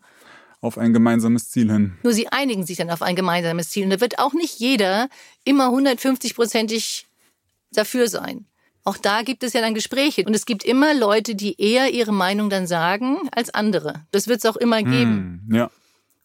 Auf 0.60 0.78
ein 0.78 0.92
gemeinsames 0.92 1.50
Ziel 1.50 1.70
hin. 1.70 1.96
Nur 2.02 2.12
sie 2.12 2.28
einigen 2.28 2.66
sich 2.66 2.76
dann 2.76 2.90
auf 2.90 3.02
ein 3.02 3.14
gemeinsames 3.14 3.70
Ziel. 3.70 3.84
Und 3.84 3.90
da 3.90 4.00
wird 4.00 4.18
auch 4.18 4.32
nicht 4.32 4.58
jeder 4.58 5.08
immer 5.44 5.68
150-prozentig 5.68 7.04
dafür 7.70 8.08
sein. 8.08 8.46
Auch 8.88 8.96
da 8.96 9.20
gibt 9.20 9.42
es 9.42 9.52
ja 9.52 9.60
dann 9.60 9.74
Gespräche. 9.74 10.24
Und 10.24 10.32
es 10.32 10.46
gibt 10.46 10.64
immer 10.64 10.94
Leute, 10.94 11.34
die 11.34 11.60
eher 11.60 11.90
ihre 11.92 12.10
Meinung 12.10 12.48
dann 12.48 12.66
sagen 12.66 13.18
als 13.32 13.52
andere. 13.52 14.06
Das 14.12 14.28
wird 14.28 14.38
es 14.38 14.46
auch 14.46 14.56
immer 14.56 14.82
geben. 14.82 15.42
Hm, 15.46 15.54
ja. 15.54 15.70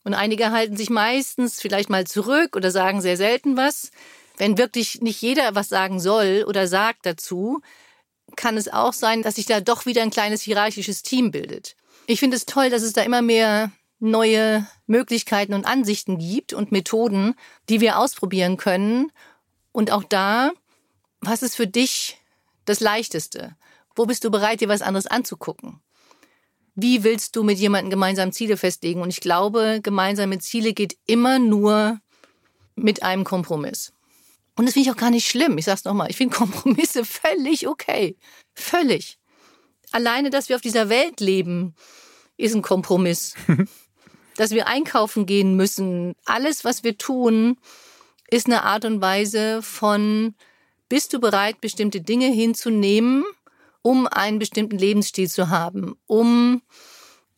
Und 0.05 0.13
einige 0.13 0.51
halten 0.51 0.77
sich 0.77 0.89
meistens 0.89 1.59
vielleicht 1.59 1.89
mal 1.89 2.07
zurück 2.07 2.55
oder 2.55 2.71
sagen 2.71 3.01
sehr 3.01 3.17
selten 3.17 3.57
was. 3.57 3.91
Wenn 4.37 4.57
wirklich 4.57 5.01
nicht 5.01 5.21
jeder 5.21 5.55
was 5.55 5.67
sagen 5.67 5.99
soll 5.99 6.45
oder 6.47 6.65
sagt 6.69 7.05
dazu, 7.05 7.59
kann 8.37 8.55
es 8.55 8.71
auch 8.71 8.93
sein, 8.93 9.23
dass 9.23 9.35
sich 9.35 9.45
da 9.45 9.59
doch 9.59 9.85
wieder 9.85 10.01
ein 10.01 10.09
kleines 10.09 10.41
hierarchisches 10.41 11.03
Team 11.03 11.31
bildet. 11.31 11.75
Ich 12.07 12.21
finde 12.21 12.37
es 12.37 12.45
toll, 12.45 12.69
dass 12.69 12.81
es 12.81 12.93
da 12.93 13.01
immer 13.01 13.21
mehr 13.21 13.73
neue 13.99 14.65
Möglichkeiten 14.87 15.53
und 15.53 15.65
Ansichten 15.65 16.17
gibt 16.17 16.53
und 16.53 16.71
Methoden, 16.71 17.35
die 17.67 17.81
wir 17.81 17.99
ausprobieren 17.99 18.55
können. 18.55 19.11
Und 19.73 19.91
auch 19.91 20.05
da, 20.05 20.51
was 21.19 21.43
ist 21.43 21.57
für 21.57 21.67
dich 21.67 22.22
das 22.65 22.79
Leichteste? 22.79 23.55
Wo 23.95 24.05
bist 24.05 24.23
du 24.23 24.31
bereit, 24.31 24.61
dir 24.61 24.69
was 24.69 24.81
anderes 24.81 25.07
anzugucken? 25.07 25.81
Wie 26.75 27.03
willst 27.03 27.35
du 27.35 27.43
mit 27.43 27.59
jemandem 27.59 27.91
gemeinsam 27.91 28.31
Ziele 28.31 28.57
festlegen? 28.57 29.01
Und 29.01 29.09
ich 29.09 29.21
glaube, 29.21 29.79
gemeinsame 29.83 30.39
Ziele 30.39 30.73
geht 30.73 30.97
immer 31.05 31.37
nur 31.37 31.99
mit 32.75 33.03
einem 33.03 33.23
Kompromiss. 33.23 33.93
Und 34.55 34.65
das 34.65 34.73
finde 34.73 34.89
ich 34.89 34.95
auch 34.95 34.99
gar 34.99 35.11
nicht 35.11 35.27
schlimm. 35.27 35.57
Ich 35.57 35.65
sag's 35.65 35.83
nochmal. 35.83 36.09
Ich 36.09 36.17
finde 36.17 36.35
Kompromisse 36.35 37.05
völlig 37.05 37.67
okay. 37.67 38.17
Völlig. 38.55 39.19
Alleine, 39.91 40.31
dass 40.31 40.49
wir 40.49 40.55
auf 40.55 40.61
dieser 40.61 40.89
Welt 40.89 41.19
leben, 41.19 41.75
ist 42.37 42.55
ein 42.55 42.61
Kompromiss. 42.63 43.35
dass 44.35 44.51
wir 44.51 44.67
einkaufen 44.67 45.25
gehen 45.25 45.55
müssen. 45.55 46.15
Alles, 46.25 46.63
was 46.63 46.83
wir 46.83 46.97
tun, 46.97 47.57
ist 48.29 48.47
eine 48.47 48.63
Art 48.63 48.85
und 48.85 49.01
Weise 49.01 49.61
von, 49.61 50.35
bist 50.93 51.11
du 51.11 51.19
bereit, 51.19 51.59
bestimmte 51.59 52.01
Dinge 52.01 52.27
hinzunehmen, 52.27 53.23
um 53.81 54.05
einen 54.05 54.37
bestimmten 54.37 54.77
Lebensstil 54.77 55.27
zu 55.27 55.49
haben, 55.49 55.95
um 56.05 56.61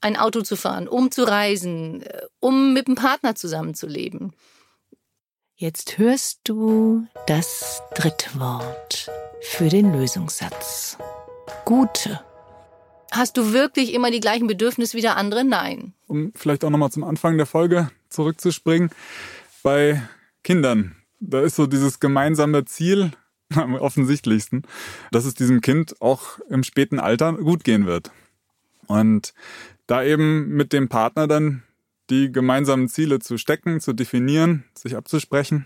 ein 0.02 0.18
Auto 0.18 0.42
zu 0.42 0.58
fahren, 0.58 0.90
um 0.90 1.10
zu 1.10 1.24
reisen, 1.24 2.02
äh, 2.02 2.24
um 2.42 2.74
mit 2.74 2.88
einem 2.88 2.98
Partner 2.98 3.34
zusammenzuleben. 3.34 4.34
Jetzt 5.56 5.98
hörst 5.98 6.42
du 6.44 7.08
das 7.28 7.82
dritte 7.96 8.38
Wort 8.38 9.10
für 9.40 9.70
den 9.70 9.94
Lösungssatz. 9.94 10.98
Gute. 11.64 12.20
Hast 13.14 13.38
du 13.38 13.54
wirklich 13.54 13.94
immer 13.94 14.12
die 14.12 14.20
gleichen 14.20 14.48
Bedürfnisse 14.48 14.98
wie 14.98 15.02
der 15.02 15.16
andere? 15.16 15.46
Nein. 15.46 15.94
Um 16.08 16.34
vielleicht 16.36 16.66
auch 16.66 16.72
nochmal 16.72 16.92
zum 16.92 17.06
Anfang 17.06 17.38
der 17.38 17.46
Folge 17.46 17.90
zurückzuspringen. 18.10 18.90
Bei 19.64 20.02
Kindern, 20.44 20.98
da 21.22 21.40
ist 21.40 21.56
so 21.56 21.68
dieses 21.68 22.02
gemeinsame 22.02 22.66
Ziel 22.66 23.14
am 23.54 23.76
offensichtlichsten, 23.76 24.64
dass 25.12 25.26
es 25.26 25.34
diesem 25.34 25.62
Kind 25.62 26.02
auch 26.02 26.40
im 26.50 26.64
späten 26.64 27.00
Alter 27.00 27.34
gut 27.34 27.64
gehen 27.64 27.86
wird. 27.86 28.12
Und 28.88 29.34
da 29.88 30.04
eben 30.04 30.50
mit 30.50 30.74
dem 30.74 30.90
Partner 30.90 31.28
dann 31.28 31.64
die 32.10 32.32
gemeinsamen 32.32 32.88
Ziele 32.88 33.20
zu 33.20 33.38
stecken, 33.38 33.80
zu 33.80 33.94
definieren, 33.94 34.64
sich 34.78 34.96
abzusprechen. 34.96 35.66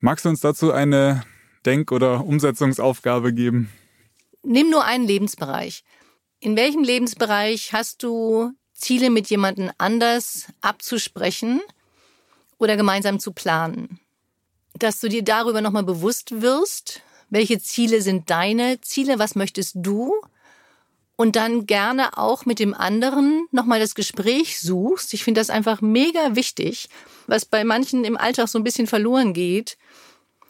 Magst 0.00 0.24
du 0.24 0.28
uns 0.28 0.40
dazu 0.40 0.72
eine 0.72 1.24
Denk- 1.64 1.92
oder 1.92 2.24
Umsetzungsaufgabe 2.24 3.32
geben? 3.32 3.70
Nimm 4.42 4.70
nur 4.70 4.84
einen 4.84 5.06
Lebensbereich. 5.06 5.82
In 6.40 6.56
welchem 6.56 6.84
Lebensbereich 6.84 7.72
hast 7.72 8.02
du 8.02 8.52
Ziele 8.74 9.10
mit 9.10 9.28
jemandem 9.28 9.70
anders 9.78 10.46
abzusprechen 10.60 11.60
oder 12.58 12.76
gemeinsam 12.76 13.18
zu 13.18 13.32
planen? 13.32 13.98
Dass 14.78 15.00
du 15.00 15.08
dir 15.08 15.22
darüber 15.22 15.60
nochmal 15.60 15.84
bewusst 15.84 16.42
wirst, 16.42 17.00
welche 17.30 17.60
Ziele 17.60 18.02
sind 18.02 18.30
deine 18.30 18.80
Ziele, 18.80 19.18
was 19.18 19.34
möchtest 19.34 19.76
du 19.76 20.14
und 21.16 21.34
dann 21.34 21.66
gerne 21.66 22.18
auch 22.18 22.44
mit 22.44 22.58
dem 22.58 22.74
anderen 22.74 23.48
nochmal 23.50 23.80
das 23.80 23.94
Gespräch 23.94 24.60
suchst. 24.60 25.14
Ich 25.14 25.24
finde 25.24 25.40
das 25.40 25.50
einfach 25.50 25.80
mega 25.80 26.36
wichtig, 26.36 26.88
was 27.26 27.46
bei 27.46 27.64
manchen 27.64 28.04
im 28.04 28.16
Alltag 28.16 28.48
so 28.48 28.58
ein 28.58 28.64
bisschen 28.64 28.86
verloren 28.86 29.32
geht. 29.32 29.78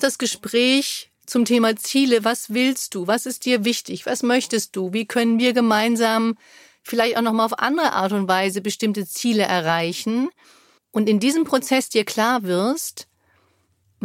Das 0.00 0.18
Gespräch 0.18 1.10
zum 1.24 1.44
Thema 1.44 1.76
Ziele. 1.76 2.24
Was 2.24 2.52
willst 2.52 2.94
du? 2.94 3.06
Was 3.06 3.26
ist 3.26 3.44
dir 3.44 3.64
wichtig? 3.64 4.06
Was 4.06 4.22
möchtest 4.22 4.74
du? 4.76 4.92
Wie 4.92 5.06
können 5.06 5.38
wir 5.38 5.52
gemeinsam 5.52 6.36
vielleicht 6.82 7.16
auch 7.16 7.22
nochmal 7.22 7.46
auf 7.46 7.58
andere 7.58 7.92
Art 7.92 8.12
und 8.12 8.28
Weise 8.28 8.60
bestimmte 8.60 9.06
Ziele 9.06 9.44
erreichen? 9.44 10.30
Und 10.90 11.08
in 11.08 11.20
diesem 11.20 11.44
Prozess 11.44 11.88
dir 11.88 12.04
klar 12.04 12.42
wirst, 12.44 13.06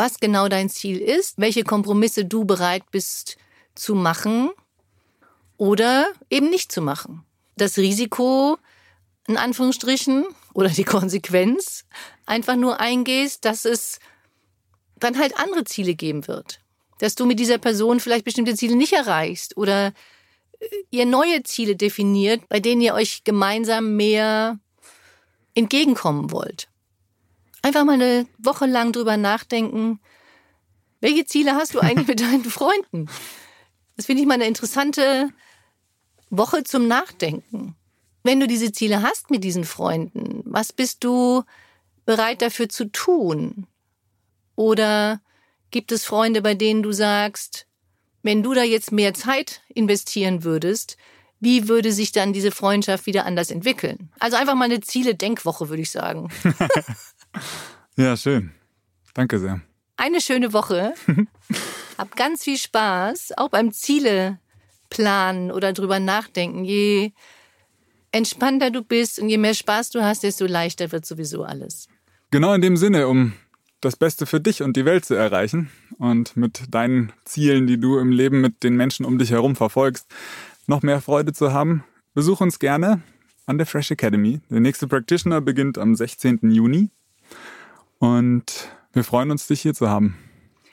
was 0.01 0.19
genau 0.19 0.47
dein 0.47 0.67
Ziel 0.67 0.97
ist, 0.97 1.35
welche 1.37 1.63
Kompromisse 1.63 2.25
du 2.25 2.43
bereit 2.43 2.89
bist 2.89 3.37
zu 3.75 3.93
machen 3.93 4.49
oder 5.57 6.11
eben 6.31 6.49
nicht 6.49 6.71
zu 6.71 6.81
machen. 6.81 7.23
Das 7.55 7.77
Risiko, 7.77 8.57
in 9.27 9.37
Anführungsstrichen, 9.37 10.25
oder 10.55 10.69
die 10.69 10.85
Konsequenz 10.85 11.85
einfach 12.25 12.55
nur 12.55 12.79
eingehst, 12.79 13.45
dass 13.45 13.63
es 13.63 13.99
dann 14.95 15.19
halt 15.19 15.37
andere 15.37 15.65
Ziele 15.65 15.93
geben 15.93 16.27
wird. 16.27 16.61
Dass 16.97 17.13
du 17.13 17.27
mit 17.27 17.39
dieser 17.39 17.59
Person 17.59 17.99
vielleicht 17.99 18.25
bestimmte 18.25 18.55
Ziele 18.55 18.75
nicht 18.75 18.93
erreichst 18.93 19.55
oder 19.55 19.93
äh, 20.59 20.65
ihr 20.89 21.05
neue 21.05 21.43
Ziele 21.43 21.75
definiert, 21.75 22.49
bei 22.49 22.59
denen 22.59 22.81
ihr 22.81 22.95
euch 22.95 23.23
gemeinsam 23.23 23.95
mehr 23.97 24.57
entgegenkommen 25.53 26.31
wollt. 26.31 26.70
Einfach 27.62 27.86
mal 27.86 27.93
eine 27.93 28.28
Woche 28.38 28.65
lang 28.65 28.91
drüber 28.91 29.17
nachdenken, 29.17 30.00
welche 31.00 31.26
Ziele 31.26 31.56
hast 31.56 31.74
du 31.74 31.80
eigentlich 31.80 32.08
mit 32.08 32.21
deinen 32.21 32.45
Freunden? 32.45 33.08
Das 33.97 34.06
finde 34.06 34.21
ich 34.21 34.28
mal 34.28 34.36
eine 34.36 34.47
interessante 34.47 35.30
Woche 36.30 36.63
zum 36.63 36.88
Nachdenken. 36.88 37.76
Wenn 38.24 38.39
du 38.39 38.47
diese 38.47 38.71
Ziele 38.71 39.02
hast 39.02 39.30
mit 39.32 39.43
diesen 39.43 39.65
Freunden, 39.65 40.41
was 40.45 40.74
bist 40.74 41.04
du 41.04 41.43
bereit 42.06 42.41
dafür 42.41 42.69
zu 42.69 42.86
tun? 42.91 43.67
Oder 44.56 45.21
gibt 45.71 45.91
es 45.91 46.06
Freunde, 46.06 46.41
bei 46.41 46.54
denen 46.54 46.84
du 46.84 46.91
sagst, 46.91 47.67
wenn 48.21 48.43
du 48.43 48.54
da 48.54 48.63
jetzt 48.63 48.91
mehr 48.91 49.13
Zeit 49.13 49.62
investieren 49.69 50.43
würdest, 50.43 50.97
wie 51.39 51.67
würde 51.67 51.91
sich 51.91 52.12
dann 52.12 52.34
diese 52.34 52.52
Freundschaft 52.52 53.08
wieder 53.08 53.26
anders 53.26 53.50
entwickeln? 53.50 54.12
Also 54.19 54.38
einfach 54.38 54.54
mal 54.54 54.65
eine 54.65 54.82
Ziele-Denkwoche, 54.82 55.69
würde 55.69 55.82
ich 55.82 55.89
sagen. 55.89 56.30
ja, 57.95 58.15
schön. 58.17 58.51
Danke 59.13 59.39
sehr. 59.39 59.61
Eine 59.97 60.21
schöne 60.21 60.53
Woche. 60.53 60.93
Hab 61.97 62.15
ganz 62.15 62.43
viel 62.43 62.57
Spaß, 62.57 63.33
auch 63.37 63.49
beim 63.49 63.71
Ziele 63.71 64.39
planen 64.89 65.51
oder 65.51 65.73
drüber 65.73 65.99
nachdenken. 65.99 66.63
Je 66.63 67.11
entspannter 68.11 68.71
du 68.71 68.83
bist 68.83 69.19
und 69.19 69.29
je 69.29 69.37
mehr 69.37 69.53
Spaß 69.53 69.91
du 69.91 70.03
hast, 70.03 70.23
desto 70.23 70.45
leichter 70.45 70.91
wird 70.91 71.05
sowieso 71.05 71.43
alles. 71.43 71.87
Genau 72.31 72.53
in 72.53 72.61
dem 72.61 72.77
Sinne, 72.77 73.07
um 73.07 73.33
das 73.81 73.95
Beste 73.95 74.25
für 74.25 74.39
dich 74.39 74.61
und 74.61 74.77
die 74.77 74.85
Welt 74.85 75.05
zu 75.05 75.15
erreichen 75.15 75.69
und 75.97 76.37
mit 76.37 76.73
deinen 76.73 77.11
Zielen, 77.25 77.67
die 77.67 77.79
du 77.79 77.97
im 77.97 78.11
Leben 78.11 78.41
mit 78.41 78.63
den 78.63 78.75
Menschen 78.75 79.05
um 79.05 79.17
dich 79.17 79.31
herum 79.31 79.55
verfolgst, 79.55 80.07
noch 80.67 80.83
mehr 80.83 81.01
Freude 81.01 81.33
zu 81.33 81.51
haben, 81.51 81.83
besuch 82.13 82.41
uns 82.41 82.59
gerne 82.59 83.01
an 83.47 83.57
der 83.57 83.65
Fresh 83.65 83.91
Academy. 83.91 84.39
Der 84.49 84.59
nächste 84.59 84.87
Practitioner 84.87 85.41
beginnt 85.41 85.77
am 85.77 85.95
16. 85.95 86.39
Juni 86.51 86.89
und 88.01 88.43
wir 88.93 89.03
freuen 89.03 89.31
uns, 89.31 89.47
dich 89.47 89.61
hier 89.61 89.75
zu 89.75 89.87
haben. 89.87 90.17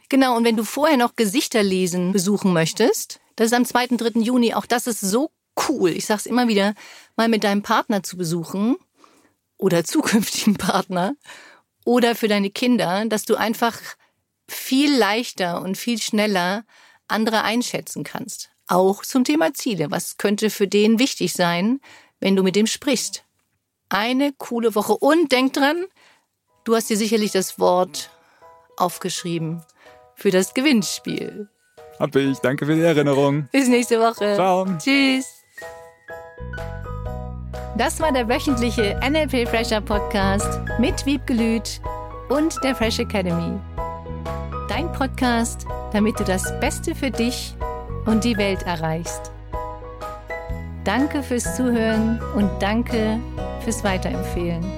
Genau, 0.08 0.36
und 0.36 0.44
wenn 0.44 0.56
du 0.56 0.64
vorher 0.64 0.96
noch 0.96 1.14
Gesichter 1.14 1.62
lesen 1.62 2.12
besuchen 2.12 2.54
möchtest, 2.54 3.20
das 3.36 3.48
ist 3.48 3.52
am 3.52 3.66
2. 3.66 3.88
3. 3.88 4.20
Juni. 4.20 4.54
Auch 4.54 4.64
das 4.64 4.86
ist 4.86 5.00
so 5.00 5.30
cool. 5.68 5.90
Ich 5.90 6.06
sag's 6.06 6.24
immer 6.24 6.48
wieder, 6.48 6.74
mal 7.16 7.28
mit 7.28 7.44
deinem 7.44 7.62
Partner 7.62 8.02
zu 8.02 8.16
besuchen 8.16 8.76
oder 9.58 9.84
zukünftigen 9.84 10.56
Partner 10.56 11.14
oder 11.84 12.14
für 12.14 12.28
deine 12.28 12.50
Kinder, 12.50 13.04
dass 13.04 13.24
du 13.24 13.36
einfach 13.36 13.78
viel 14.48 14.96
leichter 14.96 15.60
und 15.60 15.76
viel 15.76 16.00
schneller 16.00 16.64
andere 17.08 17.42
einschätzen 17.42 18.04
kannst. 18.04 18.50
Auch 18.66 19.04
zum 19.04 19.24
Thema 19.24 19.52
Ziele. 19.52 19.90
Was 19.90 20.16
könnte 20.16 20.48
für 20.48 20.66
den 20.66 20.98
wichtig 20.98 21.34
sein, 21.34 21.80
wenn 22.20 22.36
du 22.36 22.42
mit 22.42 22.56
dem 22.56 22.66
sprichst? 22.66 23.24
Eine 23.90 24.32
coole 24.32 24.74
Woche. 24.74 24.96
Und 24.96 25.32
denk 25.32 25.52
dran, 25.52 25.84
du 26.68 26.76
hast 26.76 26.90
dir 26.90 26.98
sicherlich 26.98 27.32
das 27.32 27.58
Wort 27.58 28.10
aufgeschrieben 28.76 29.62
für 30.14 30.30
das 30.30 30.52
Gewinnspiel. 30.52 31.48
Hab 31.98 32.14
ich. 32.14 32.38
Danke 32.38 32.66
für 32.66 32.74
die 32.74 32.82
Erinnerung. 32.82 33.48
Bis 33.50 33.68
nächste 33.68 33.98
Woche. 33.98 34.34
Ciao. 34.34 34.66
Tschüss. 34.78 35.26
Das 37.76 38.00
war 38.00 38.12
der 38.12 38.28
wöchentliche 38.28 39.00
NLP 39.02 39.48
Fresher 39.48 39.80
Podcast 39.80 40.60
mit 40.78 41.06
Wiebgelüt 41.06 41.80
und 42.28 42.54
der 42.62 42.74
Fresh 42.74 42.98
Academy. 42.98 43.58
Dein 44.68 44.92
Podcast, 44.92 45.64
damit 45.92 46.20
du 46.20 46.24
das 46.24 46.44
Beste 46.60 46.94
für 46.94 47.10
dich 47.10 47.54
und 48.04 48.24
die 48.24 48.36
Welt 48.36 48.62
erreichst. 48.64 49.32
Danke 50.84 51.22
fürs 51.22 51.56
Zuhören 51.56 52.20
und 52.34 52.50
danke 52.60 53.18
fürs 53.64 53.82
Weiterempfehlen. 53.84 54.77